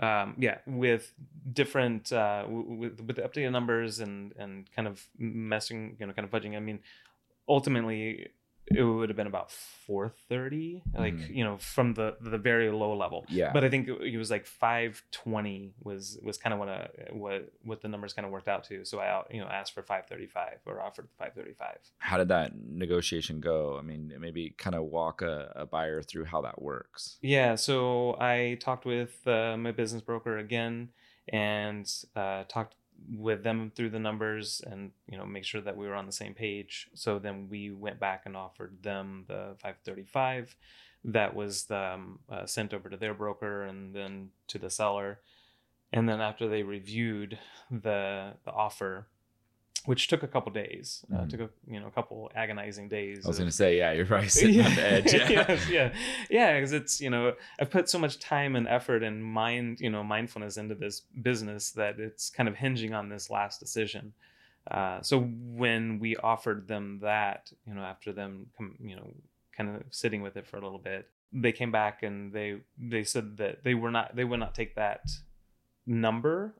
[0.00, 1.12] um, yeah, with
[1.52, 6.24] different uh, with with the updated numbers and and kind of messing, you know, kind
[6.24, 6.56] of fudging.
[6.56, 6.78] I mean,
[7.48, 8.28] ultimately,
[8.74, 11.34] it would have been about 430, like Mhm.
[11.34, 13.26] you know, from the the very low level.
[13.28, 16.90] yeah, But I think it it was like 520 was was kind of what a,
[17.12, 18.84] what what the numbers kind of worked out to.
[18.84, 21.78] So I you know asked for 535 or offered 535.
[21.98, 23.78] how did that negotiation go?
[23.78, 27.18] I mean, maybe kind of walk a, a buyer through how that works.
[27.22, 30.90] Yeah, so I talked with uh, my business broker again
[31.32, 32.74] and uh, talked
[33.10, 36.12] with them through the numbers and you know make sure that we were on the
[36.12, 36.88] same page.
[36.94, 40.56] So then we went back and offered them the 535
[41.04, 45.20] that was um, uh, sent over to their broker and then to the seller.
[45.92, 47.38] And then after they reviewed
[47.70, 49.06] the the offer,
[49.88, 51.28] which took a couple days, uh, Mhm.
[51.30, 53.24] took a you know a couple agonizing days.
[53.24, 55.12] I was of- going to say, yeah, you're probably sitting on the edge.
[55.14, 55.28] Yeah.
[55.48, 55.88] yes, yeah,
[56.38, 59.90] yeah, because it's you know I've put so much time and effort and mind you
[59.94, 60.96] know mindfulness into this
[61.28, 64.12] business that it's kind of hinging on this last decision.
[64.70, 65.14] Uh, so
[65.62, 69.08] when we offered them that, you know, after them, com- you know,
[69.56, 72.50] kind of sitting with it for a little bit, they came back and they
[72.94, 75.02] they said that they were not they would not take that
[75.86, 76.54] number.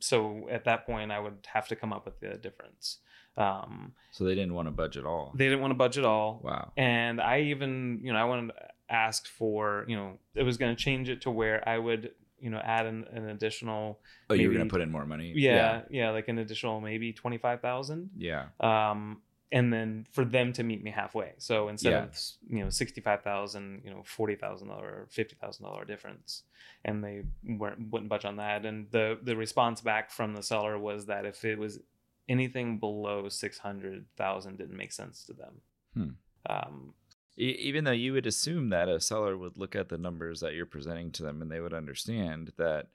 [0.00, 2.98] So at that point, I would have to come up with the difference.
[3.36, 5.32] Um, So they didn't want to budge at all.
[5.36, 6.40] they didn't want to budge at all.
[6.42, 6.72] wow.
[6.76, 8.54] And I even, you know, I wanted to
[8.90, 12.50] ask for, you know, it was going to change it to where I would, you
[12.50, 15.32] know, add an, an additional, Oh, you were going to put in more money?
[15.36, 18.10] yeah, yeah, like an additional maybe 25,000.
[18.16, 18.46] Yeah.
[18.60, 21.32] Um, and then for them to meet me halfway.
[21.38, 22.02] So instead Yeah.
[22.04, 26.42] of, you know, 65,000, you know, $40,000 or $50,000 difference.
[26.84, 28.66] And they weren't, wouldn't budge on that.
[28.66, 31.80] And the, the response back from the seller was that if it was
[32.28, 35.54] anything below 600,000 didn't make sense to them.
[35.94, 36.08] Hmm.
[36.50, 36.94] Um,
[37.38, 40.54] E- even though you would assume that a seller would look at the numbers that
[40.54, 42.88] you're presenting to them and they would understand that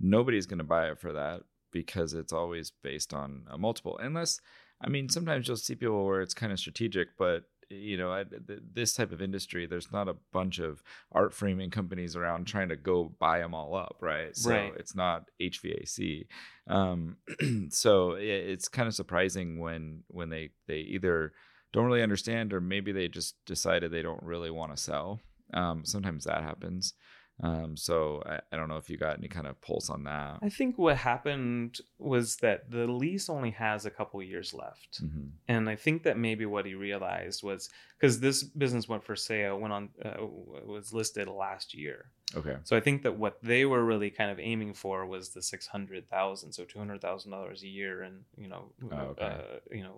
[0.00, 4.40] nobody's going to buy it for that because it's always based on a multiple unless
[4.80, 8.24] i mean sometimes you'll see people where it's kind of strategic but you know I,
[8.24, 12.68] th- this type of industry there's not a bunch of art framing companies around trying
[12.70, 14.36] to go buy them all up right?
[14.36, 14.72] So Right.
[14.76, 16.26] it's not hvac
[16.66, 17.16] um,
[17.70, 21.32] so it, it's kind of surprising when when they they either
[21.72, 25.20] don't really understand or maybe they just decided they don't really want to sell.
[25.54, 26.94] Um, sometimes that happens
[27.42, 30.38] um, so I, I don't know if you got any kind of pulse on that
[30.42, 34.98] I think what happened was that the lease only has a couple years left.
[34.98, 39.16] hmm And I think that maybe what he realized was because this business went for
[39.16, 40.24] sale, went on, uh,
[40.74, 41.98] was listed last year.
[42.36, 45.42] okay So I think that what they were really kind of aiming for was the
[45.42, 49.24] six hundred thousand, so two hundred thousand dollars a year, and you know, Oh, okay.
[49.24, 49.96] uh, you know,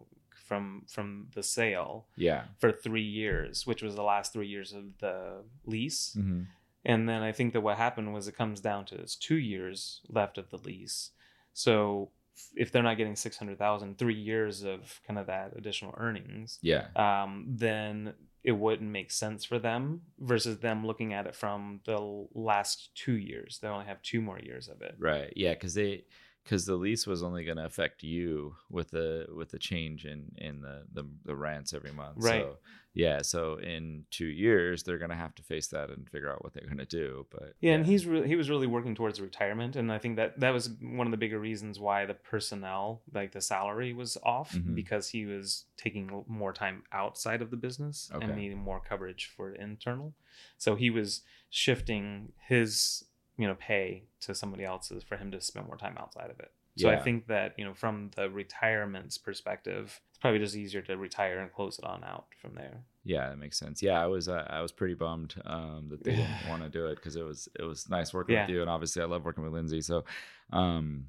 [0.48, 4.84] from from the sale yeah for three years, which was the last three years of
[5.04, 6.14] the lease.
[6.14, 6.42] hmm
[6.84, 10.00] And then I think that what happened was it comes down to it's two years
[10.08, 11.10] left of the lease.
[11.52, 12.10] So
[12.56, 17.44] if they're not getting 600,000, three years of kind of that additional earnings, yeah um,
[17.48, 22.90] then it wouldn't make sense for them versus them looking at it from the last
[22.94, 23.58] two years.
[23.60, 24.96] They only have two more years of it.
[24.98, 26.04] right yeah because they
[26.44, 30.32] because the lease was only going to affect you with the with the change in
[30.38, 32.16] in the the, the rents every month.
[32.18, 32.42] Right.
[32.42, 32.56] So
[32.94, 36.44] yeah, so in two years they're going to have to face that and figure out
[36.44, 37.26] what they're going to do.
[37.30, 40.50] But yeah, and he's he was really working towards retirement, and I think that that
[40.50, 44.74] was one of the bigger reasons why the personnel, like the salary, was off Mhm.
[44.74, 48.26] because he was taking more time outside of the business Okay.
[48.26, 50.12] and needing more coverage for internal.
[50.58, 53.04] So he was shifting his
[53.38, 56.52] you know pay to somebody else's for him to spend more time outside of it.
[56.78, 60.96] So I think that you know from the retirement's perspective, it's probably just easier to
[60.96, 62.84] retire and close it on out from there.
[63.04, 63.82] Yeah, that makes sense.
[63.82, 66.86] Yeah, I was uh, I was pretty bummed um, that they didn't want to do
[66.86, 68.46] it because it was it was nice working Yeah.
[68.46, 69.82] with you, and obviously I love working with Lindsay.
[69.82, 70.04] So,
[70.50, 71.08] um,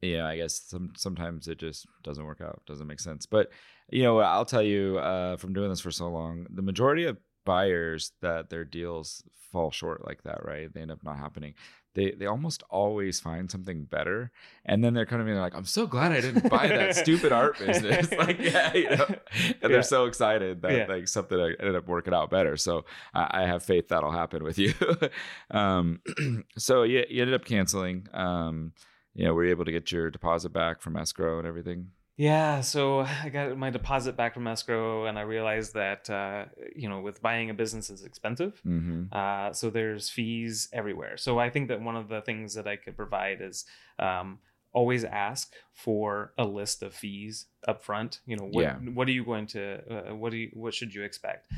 [0.00, 3.26] yeah, I guess some sometimes it just doesn't work out, doesn't make sense.
[3.26, 3.50] But
[3.90, 7.18] you know, I'll tell you uh, from doing this for so long, the majority of
[7.44, 10.72] buyers that their deals fall short like that, right?
[10.72, 11.54] They end up not happening.
[11.94, 14.30] They they almost always find something better,
[14.64, 17.32] and then they're kind of being like, "I'm so glad I didn't buy that stupid
[17.32, 19.18] art business." like, yeah, you know, and
[19.60, 19.68] Yeah.
[19.68, 20.86] they're so excited that Yeah.
[20.88, 22.56] like something ended up working out better.
[22.56, 24.72] So I, I have faith that'll happen with you.
[25.50, 26.00] um,
[26.56, 28.06] so yeah, you ended up canceling.
[28.14, 28.72] Um,
[29.14, 31.88] you know, were you able to get your deposit back from escrow and everything?
[32.16, 36.44] Yeah, so I got my deposit back from escrow, and I realized that uh,
[36.76, 38.60] you know, with buying a business is expensive.
[38.66, 39.04] Mm-hmm.
[39.12, 41.16] Uh, so there's fees everywhere.
[41.16, 43.64] So I think that one of the things that I could provide is
[43.98, 44.38] um,
[44.72, 48.20] always ask for a list of fees up front.
[48.26, 48.76] You know, what Yeah.
[48.76, 51.48] what are you going to uh, what do you what should you expect?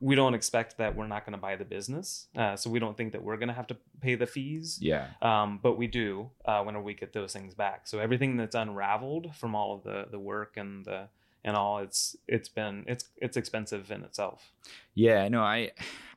[0.00, 2.96] We don't expect that we're not going to buy the business, uh, so we don't
[2.96, 4.78] think that we're going to have to pay the fees.
[4.80, 5.08] Yeah.
[5.20, 7.86] Um, but we do uh, whenever we get those things back.
[7.86, 11.08] So everything that's unraveled from all of the the work and the
[11.44, 14.52] and all, it's it's been it's it's expensive in itself.
[14.94, 15.70] Yeah, no, I,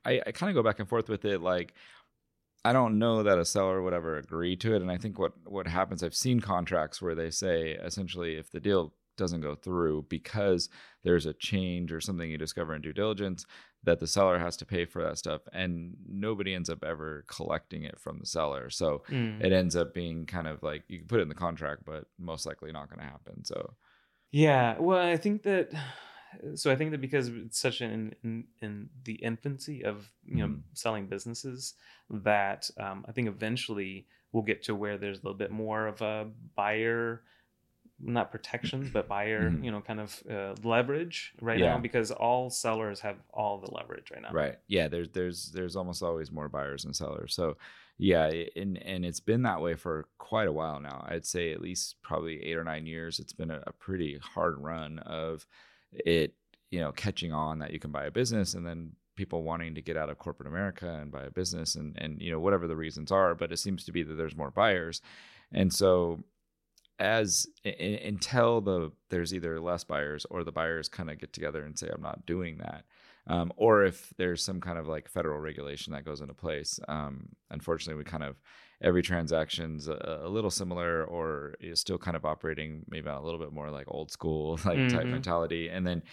[0.05, 1.41] I, I kind of go back and forth with it.
[1.41, 1.73] Like,
[2.65, 5.33] I don't know that a seller would ever agree to it, and I think what
[5.45, 10.05] what happens, I've seen contracts where they say essentially if the deal doesn't go through
[10.09, 10.69] because
[11.03, 13.45] there's a change or something you discover in due diligence
[13.83, 17.83] that the seller has to pay for that stuff and nobody ends up ever collecting
[17.83, 19.41] it from the seller so Mm.
[19.41, 22.05] it ends up being kind of like you can put it in the contract but
[22.17, 23.75] most likely not going to happen so
[24.31, 25.71] Yeah, well, I think that
[26.55, 30.53] so I think that because it's such an in, in the infancy of you know
[30.53, 30.63] Mhm.
[30.73, 31.75] selling businesses
[32.09, 36.01] that um, I think eventually we'll get to where there's a little bit more of
[36.01, 37.23] a buyer
[38.05, 39.63] not protection but buyer Mhm.
[39.63, 41.73] you know kind of uh, leverage right Yeah.
[41.73, 44.57] now because all sellers have all the leverage right now Right.
[44.67, 44.87] Yeah.
[44.87, 47.33] There's there's there's almost always more buyers than sellers.
[47.33, 47.57] So
[47.97, 51.05] yeah, and and it's been that way for quite a while now.
[51.07, 53.19] I'd say at least probably eight or nine years.
[53.19, 55.45] It's been a, a pretty hard run of
[55.91, 56.33] it,
[56.71, 59.81] you know, catching on that you can buy a business and then people wanting to
[59.81, 62.75] get out of corporate America and buy a business and and you know whatever the
[62.75, 64.99] reasons are, but it seems to be that there's more buyers,
[65.51, 66.19] and so
[66.99, 71.77] as until the there's either less buyers or the buyers kind of get together and
[71.77, 72.85] say I'm not doing that
[73.27, 76.79] um, or if there's some kind of like federal regulation that goes into place.
[76.89, 78.35] Um, unfortunately, we kind of
[78.81, 83.39] every transaction's a, a little similar, or is still kind of operating maybe a little
[83.39, 85.09] bit more like old school like type Mhm.
[85.09, 86.03] mentality, and then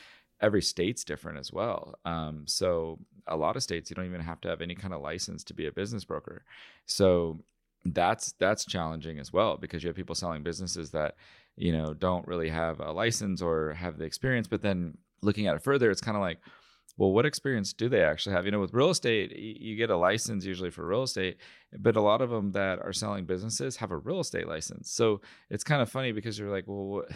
[0.40, 1.94] every state's different as well.
[2.04, 5.02] Um, so a lot of states you don't even have to have any kind of
[5.02, 6.44] license to be a business broker.
[6.86, 7.40] So
[7.84, 11.14] that's that's challenging as well because you have people selling businesses that
[11.56, 15.56] you know don't really have a license or have the experience but then looking at
[15.56, 16.38] it further it's kind of like
[16.98, 19.96] well what experience do they actually have you know with real estate you get a
[19.96, 21.38] license usually for real estate
[21.78, 25.20] but a lot of them that are selling businesses have a real estate license so
[25.48, 27.10] it's kind of funny because you're like well what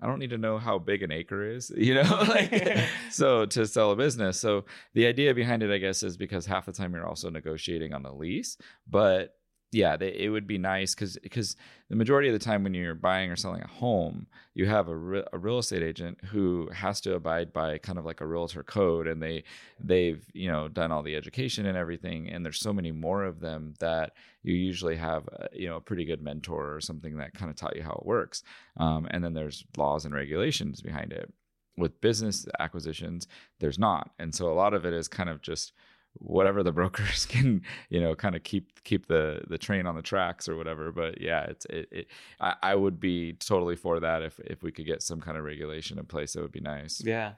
[0.00, 2.78] I don't need to know how big an acre is, you know, like
[3.10, 4.38] so to sell a business.
[4.38, 7.94] So the idea behind it, I guess, is because half the time you're also negotiating
[7.94, 9.36] on the lease, but
[9.76, 11.54] yeah, they, it would be nice because because
[11.90, 14.96] the majority of the time when you're buying or selling a home, you have a,
[14.96, 18.62] re- a real estate agent who has to abide by kind of like a realtor
[18.62, 19.44] code, and they
[19.78, 23.40] they've you know done all the education and everything, and there's so many more of
[23.40, 24.12] them that
[24.42, 27.56] you usually have a, you know a pretty good mentor or something that kind of
[27.56, 28.42] taught you how it works,
[28.78, 31.30] um, and then there's laws and regulations behind it.
[31.76, 33.28] With business acquisitions,
[33.60, 35.72] there's not, and so a lot of it is kind of just
[36.18, 40.02] whatever the brokers can you know kind of keep keep the the train on the
[40.02, 42.06] tracks or whatever but yeah it's it, it
[42.40, 45.44] I, I would be totally for that if if we could get some kind of
[45.44, 47.02] regulation in place that would be nice.
[47.04, 47.32] Yeah.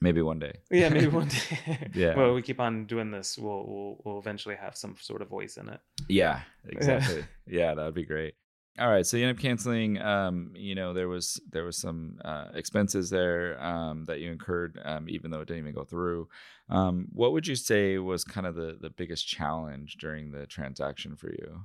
[0.00, 0.54] Maybe one day.
[0.70, 1.90] Yeah maybe one day.
[1.94, 2.16] Yeah.
[2.16, 5.56] well we keep on doing this we'll, we'll we'll eventually have some sort of voice
[5.56, 5.80] in it.
[6.08, 6.40] Yeah.
[6.68, 7.24] exactly.
[7.46, 8.34] Yeah that would be great
[8.80, 12.18] all right so you end up canceling um you know there was there was some
[12.24, 16.28] uh, expenses there um that you incurred um even though it didn't even go through
[16.70, 21.14] um what would you say was kind of the the biggest challenge during the transaction
[21.14, 21.62] for you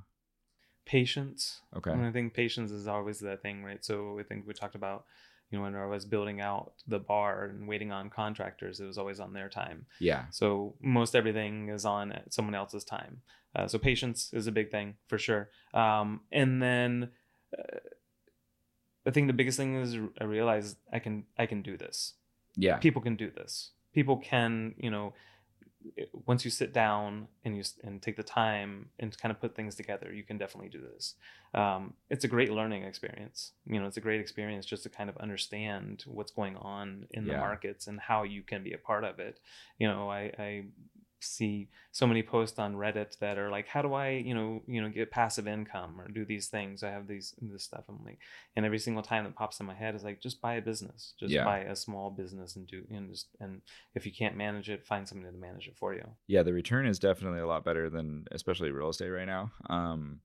[0.86, 1.60] patience.
[1.76, 1.90] Okay.
[1.90, 3.84] And I think patience is always the thing, right?
[3.84, 5.04] So I think we talked about,
[5.50, 8.98] you know, when I was building out the bar and waiting on contractors, it was
[8.98, 9.86] always on their time.
[10.00, 10.24] Yeah.
[10.30, 13.22] So most everything is on someone else's time.
[13.54, 15.50] Uh, so patience is a big thing for sure.
[15.72, 17.10] Um, and then
[17.56, 17.78] uh,
[19.06, 22.14] I think the biggest thing is I realize I can I can do this.
[22.56, 22.76] Yeah.
[22.78, 23.70] People can do this.
[23.94, 25.14] People can you know
[26.26, 29.74] once you sit down and you and take the time and kind of put things
[29.74, 31.14] together, you can definitely do this.
[31.54, 33.52] Um, it's a great learning experience.
[33.66, 37.26] You know, it's a great experience just to kind of understand what's going on in
[37.26, 37.34] Yeah.
[37.34, 39.40] the markets and how you can be a part of it.
[39.78, 40.64] You know, I, I
[41.20, 44.80] see so many posts on Reddit that are like, how do I, you know, you
[44.82, 46.82] know, get passive income or do these things?
[46.82, 47.84] I have these this stuff.
[47.88, 48.18] I'm like,
[48.54, 51.14] and every single time that pops in my head is like, just buy a business,
[51.18, 51.44] just Yeah.
[51.44, 53.62] buy a small business and do and just and
[53.94, 56.04] if you can't manage it, find somebody to manage it for you.
[56.28, 60.20] yeah the return is definitely a lot better than especially real estate right now um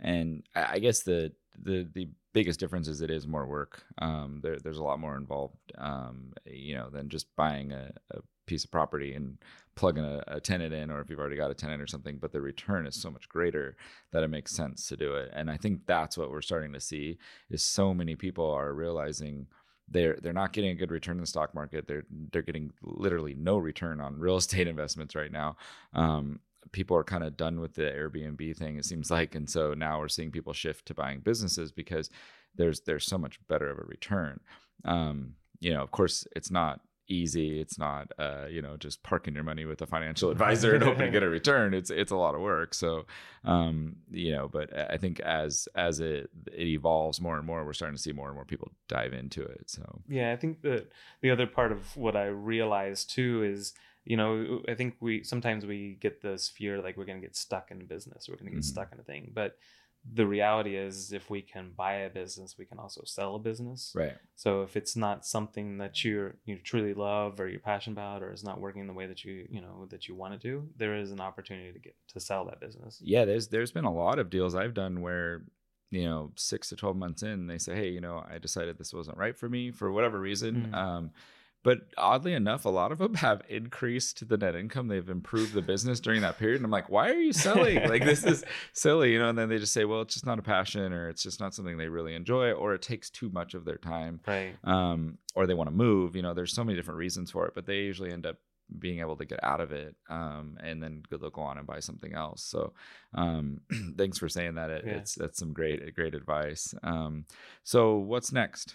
[0.00, 1.32] and i guess the
[1.62, 5.16] the the biggest difference is it is more work um there, there's a lot more
[5.16, 9.38] involved um you know than just buying a, a piece of property and
[9.74, 12.32] plugging a, a tenant in or if you've already got a tenant or something but
[12.32, 13.76] the return is so much greater
[14.12, 16.80] that it makes sense to do it and i think that's what we're starting to
[16.80, 17.18] see
[17.50, 19.46] is so many people are realizing
[19.88, 21.86] they're they're not getting a good return in the stock market.
[21.86, 25.56] They're they're getting literally no return on real estate investments right now.
[25.92, 26.40] Um,
[26.72, 28.76] people are kind of done with the Airbnb thing.
[28.78, 32.10] It seems like, and so now we're seeing people shift to buying businesses because
[32.54, 34.40] there's there's so much better of a return.
[34.84, 37.60] Um, you know, of course, it's not easy.
[37.60, 41.06] It's not uh, you know just parking your money with a financial advisor and hoping
[41.06, 41.74] to get a return.
[41.74, 42.74] It's it's a lot of work.
[42.74, 43.06] So
[43.44, 47.72] um, you know, but I think as as it it evolves more and more, we're
[47.72, 49.64] starting to see more and more people dive into it.
[49.70, 50.90] So Yeah, I think that
[51.20, 53.74] the other part of what I realized too is,
[54.04, 57.36] you know, I think we sometimes we get this fear like we're going to get
[57.36, 58.64] stuck in business, we're going to get Mhm.
[58.64, 59.30] stuck in a thing.
[59.34, 59.56] But
[60.12, 63.92] the reality is, if we can buy a business, we can also sell a business.
[63.94, 64.16] right.
[64.36, 68.32] So if it's not something that you're you truly love or you're passionate about, or
[68.32, 70.96] is not working the way that you you know that you want to do, there
[70.96, 72.98] is an opportunity to get to sell that business.
[73.02, 75.42] yeah there's there's been a lot of deals i've done where
[75.90, 78.92] you know six to 12 months in they say hey you know i decided this
[78.92, 80.74] wasn't right for me for whatever reason Mhm.
[80.74, 81.10] um
[81.64, 85.62] but oddly enough a lot of them have increased the net income they've improved the
[85.62, 89.12] business during that period and i'm like why are you selling like this is silly
[89.12, 91.22] you know and then they just say well it's just not a passion or it's
[91.22, 94.54] just not something they really enjoy or it takes too much of their time Right.
[94.64, 96.14] um, or they want to move.
[96.14, 98.36] You know, there's so many different reasons for it, but they usually end up
[98.78, 101.66] being able to get out of it, um, and then go- they'll go on and
[101.66, 102.42] buy something else.
[102.44, 102.72] So,
[103.14, 103.60] um,
[103.98, 104.70] thanks for saying that.
[104.70, 104.92] It, Yeah.
[104.98, 106.72] It's that's some great great advice.
[106.84, 107.26] Um,
[107.64, 108.74] so what's next?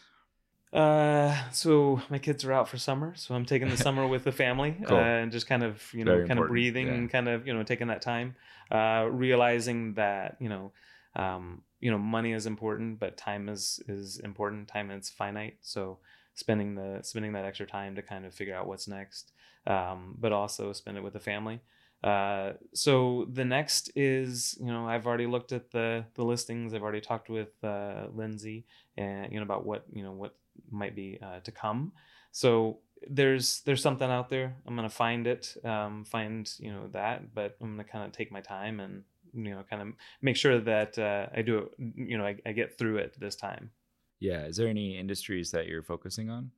[0.72, 4.32] Uh, so my kids are out for summer, so I'm taking the summer with the
[4.32, 4.98] family Cool.
[4.98, 6.94] uh, and just kind of you know Very kind of breathing yeah.
[6.94, 8.36] and kind of you know taking that time,
[8.72, 10.72] uh, realizing that you know,
[11.16, 14.68] um, you know money is important, but time is is important.
[14.68, 15.98] Time is finite, so
[16.36, 19.32] spending the spending that extra time to kind of figure out what's next,
[19.66, 21.62] um, but also spend it with the family.
[22.04, 26.74] Uh, so the next is you know I've already looked at the the listings.
[26.76, 28.66] I've already talked with uh, Lindsay
[28.96, 30.36] and you know about what you know what
[30.72, 31.94] might be uh, to come.
[32.32, 34.56] So there's there's something out there.
[34.66, 38.32] I'm gonna find it, um, find you know that, but I'm gonna kind of take
[38.32, 39.88] my time and you know kind of
[40.22, 41.70] make sure that uh, I do it.
[41.96, 43.72] You know I, I get through it this time.
[44.20, 46.52] Yeah, is there any industries that you're focusing on?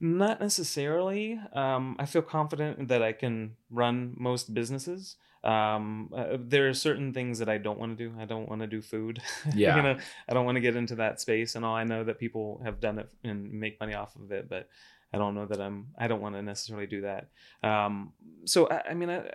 [0.00, 1.38] Not necessarily.
[1.52, 5.16] Um, I feel confident that I can run most businesses.
[5.42, 8.14] Um, uh, there are certain things that I don't want to do.
[8.20, 9.22] I don't want to do food.
[9.54, 9.76] Yeah.
[9.76, 9.96] you know,
[10.28, 11.74] I don't want to get into that space and all.
[11.74, 14.68] I know that people have done it and make money off of it, but
[15.12, 15.88] I don't know that I'm.
[15.98, 17.28] I don't want to necessarily do that.
[17.62, 18.12] Um,
[18.44, 19.30] so I, I mean, I,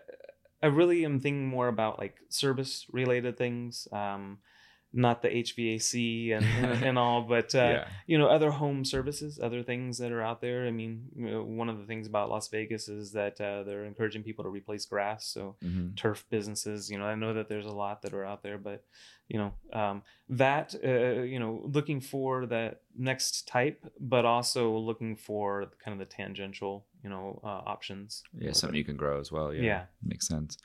[0.62, 3.88] I really am thinking more about like service related things.
[3.92, 4.40] Um,
[4.96, 6.46] not the HVAC and
[6.84, 10.42] and, all, but uh, yeah, you know other home services other things that are out
[10.42, 13.64] there i mean you know, one of the things about las vegas is that uh,
[13.64, 17.48] they're encouraging people to replace grass so hmm turf businesses you know i know that
[17.48, 18.84] there's a lot that are out there but
[19.30, 25.16] you know um, that uh, you know looking for that next type but also looking
[25.16, 29.32] for kind of the tangential you know uh, options yeah, something you can grow as
[29.32, 29.54] well.
[29.54, 29.84] Yeah, Yeah.
[30.04, 30.58] makes sense.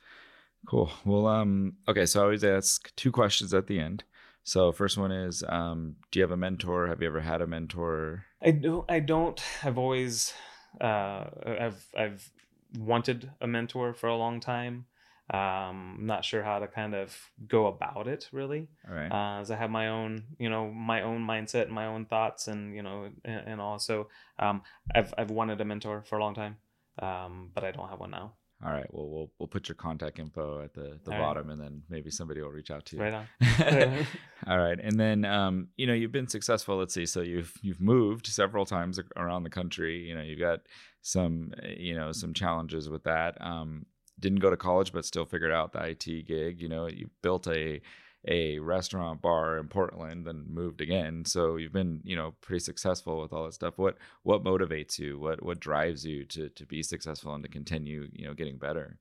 [0.66, 0.90] Cool.
[1.04, 2.06] Well, um, okay.
[2.06, 4.04] So I always ask two questions at the end.
[4.42, 6.86] So first one is, um, do you have a mentor?
[6.88, 8.24] Have you ever had a mentor?
[8.42, 8.90] I don't.
[8.90, 9.40] I don't.
[9.62, 10.32] I've always.
[10.80, 12.30] Uh, I've I've
[12.78, 14.86] wanted a mentor for a long time.
[15.32, 17.16] Um, I'm not sure how to kind of
[17.46, 19.12] go about it really, All right.
[19.12, 22.48] uh, as I have my own, you know, my own mindset and my own thoughts,
[22.48, 24.08] and you know, and, and also,
[24.40, 24.62] um,
[24.92, 26.56] I've I've wanted a mentor for a long time,
[26.98, 28.32] um, but I don't have one now.
[28.64, 28.86] All right.
[28.92, 32.10] Well, we'll we'll put your contact info at the the All bottom, and then maybe
[32.10, 33.02] somebody will reach out to you.
[33.02, 33.26] Right on.
[34.46, 34.78] All right.
[34.78, 36.76] And then um, you know, you've been successful.
[36.76, 37.06] Let's see.
[37.06, 40.06] So you've you've moved several times around the country.
[40.06, 40.60] You know, you've got
[41.00, 43.40] some uh, you know some challenges with that.
[43.40, 43.86] Um,
[44.18, 46.60] didn't go to college, but still figured out the IT gig.
[46.60, 47.80] You know, you built a
[48.26, 51.24] a restaurant bar in Portland, then moved again.
[51.24, 53.78] So you've been, you know, pretty successful with all that stuff.
[53.78, 55.18] What what motivates you?
[55.18, 58.98] What what drives you to to be successful and to continue, you know, getting better?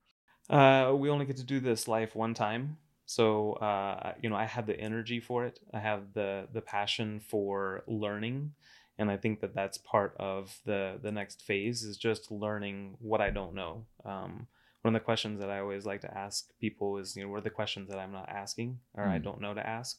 [0.50, 4.46] Uh, we only get to do this life one time, so uh, you know I
[4.46, 5.60] have the energy for it.
[5.74, 8.54] I have the the passion for learning,
[8.98, 13.22] and I think that that's part of the the next phase is just learning what
[13.22, 13.86] I don't know.
[14.06, 14.48] Um,
[14.90, 17.38] one of the questions that I always like to ask people is, you know, what
[17.38, 19.24] are the questions that I'm not asking or I Mm.
[19.24, 19.96] don't know to ask,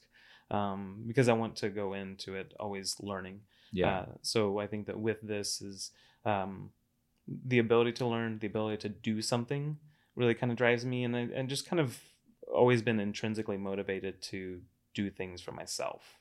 [0.51, 3.43] um, because I want to go into it always learning.
[3.70, 3.91] Yeah.
[3.91, 5.93] Uh, so I think that with this is
[6.24, 6.72] um,
[7.53, 9.78] the ability to learn, the ability to do something
[10.16, 12.03] really kind of drives me, and I, and just kind of
[12.53, 14.61] always been intrinsically motivated to
[14.93, 16.18] do things for myself.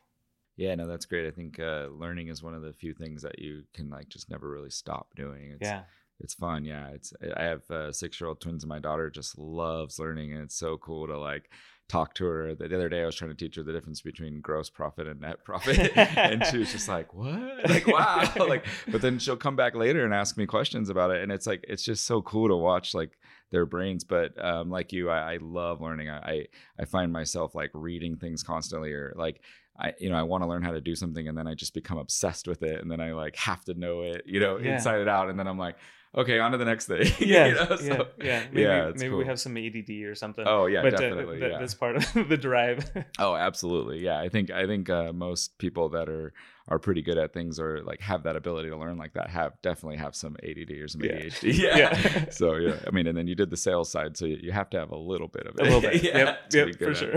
[0.58, 1.26] Yeah, no, that's great.
[1.26, 4.30] I think uh, learning is one of the few things that you can like just
[4.30, 5.54] never really stop doing.
[5.54, 5.84] It's, yeah,
[6.20, 6.66] it's fun.
[6.66, 7.14] Yeah, it's.
[7.36, 10.56] I have uh, six year old twins, and my daughter just loves learning, and it's
[10.56, 11.50] so cool to like
[11.88, 12.56] talk to her.
[12.56, 15.08] The, the other day, I was trying to teach her the difference between gross profit
[15.08, 17.70] and net profit, and she was just like, "What?
[17.70, 21.24] Like, wow!" like, but then she'll come back later and ask me questions about it,
[21.24, 23.18] and it's like it's just so cool to watch like
[23.52, 24.04] their brains.
[24.04, 26.10] But um, like you, I, I love learning.
[26.10, 26.46] I, I
[26.80, 29.42] I find myself like reading things constantly, or like
[29.80, 31.74] I, you know, I want to learn how to do something and then I just
[31.74, 34.74] become obsessed with it and then I like have to know it, you know, Yeah.
[34.76, 35.30] inside and out.
[35.30, 35.78] And then I'm like,
[36.14, 37.04] okay, on to the next thing.
[37.20, 38.44] yeah, You know, yeah, so- yeah.
[38.52, 39.20] Maybe, yeah, maybe cool.
[39.20, 40.44] we have some ADD or something.
[40.46, 41.40] Oh yeah, but uh, definitely.
[41.40, 41.60] th- yeah.
[41.60, 42.92] that's part of the drive.
[43.20, 44.00] Oh, absolutely.
[44.04, 44.20] Yeah.
[44.20, 46.34] I think, I think, uh, most people that are,
[46.70, 49.54] are pretty good at things or like have that ability to learn like that have
[49.64, 51.14] definitely have some ADD or some Yeah.
[51.14, 51.54] ADHD.
[51.58, 51.78] Yeah.
[51.78, 52.30] Yeah.
[52.30, 54.16] so yeah, I mean, and then you did the sales side.
[54.16, 55.62] So you have to have a little bit of it.
[55.62, 56.04] a little bit.
[56.08, 57.16] yeah, yep, yep, for sure.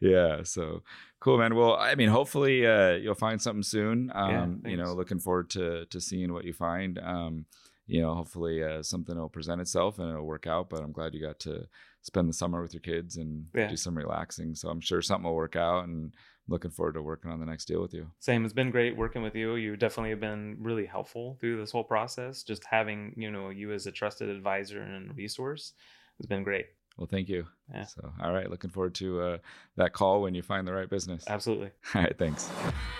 [0.00, 0.82] yeah so
[1.20, 4.92] cool man well i mean hopefully uh you'll find something soon Yeah, um you know
[4.94, 7.46] looking forward to to seeing what you find um
[7.86, 11.14] you know hopefully uh something will present itself and it'll work out but i'm glad
[11.14, 11.66] you got to
[12.02, 13.68] spend the summer with your kids and Yeah.
[13.68, 16.12] do some relaxing so i'm sure something will work out and
[16.48, 18.44] looking forward to working on the next deal with you Same.
[18.44, 19.56] It's been great working with you.
[19.56, 22.42] You definitely have been really helpful through this whole process.
[22.42, 25.72] Just having you know you as a trusted advisor and resource
[26.18, 26.66] has been great.
[26.98, 27.84] well thank you Yeah.
[27.84, 29.38] so all right looking forward to uh
[29.76, 31.70] that call when you find the right business Absolutely.
[31.94, 32.50] all right thanks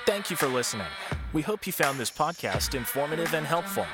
[0.06, 0.86] Thank you for listening.
[1.32, 3.86] We hope you found this podcast informative and helpful.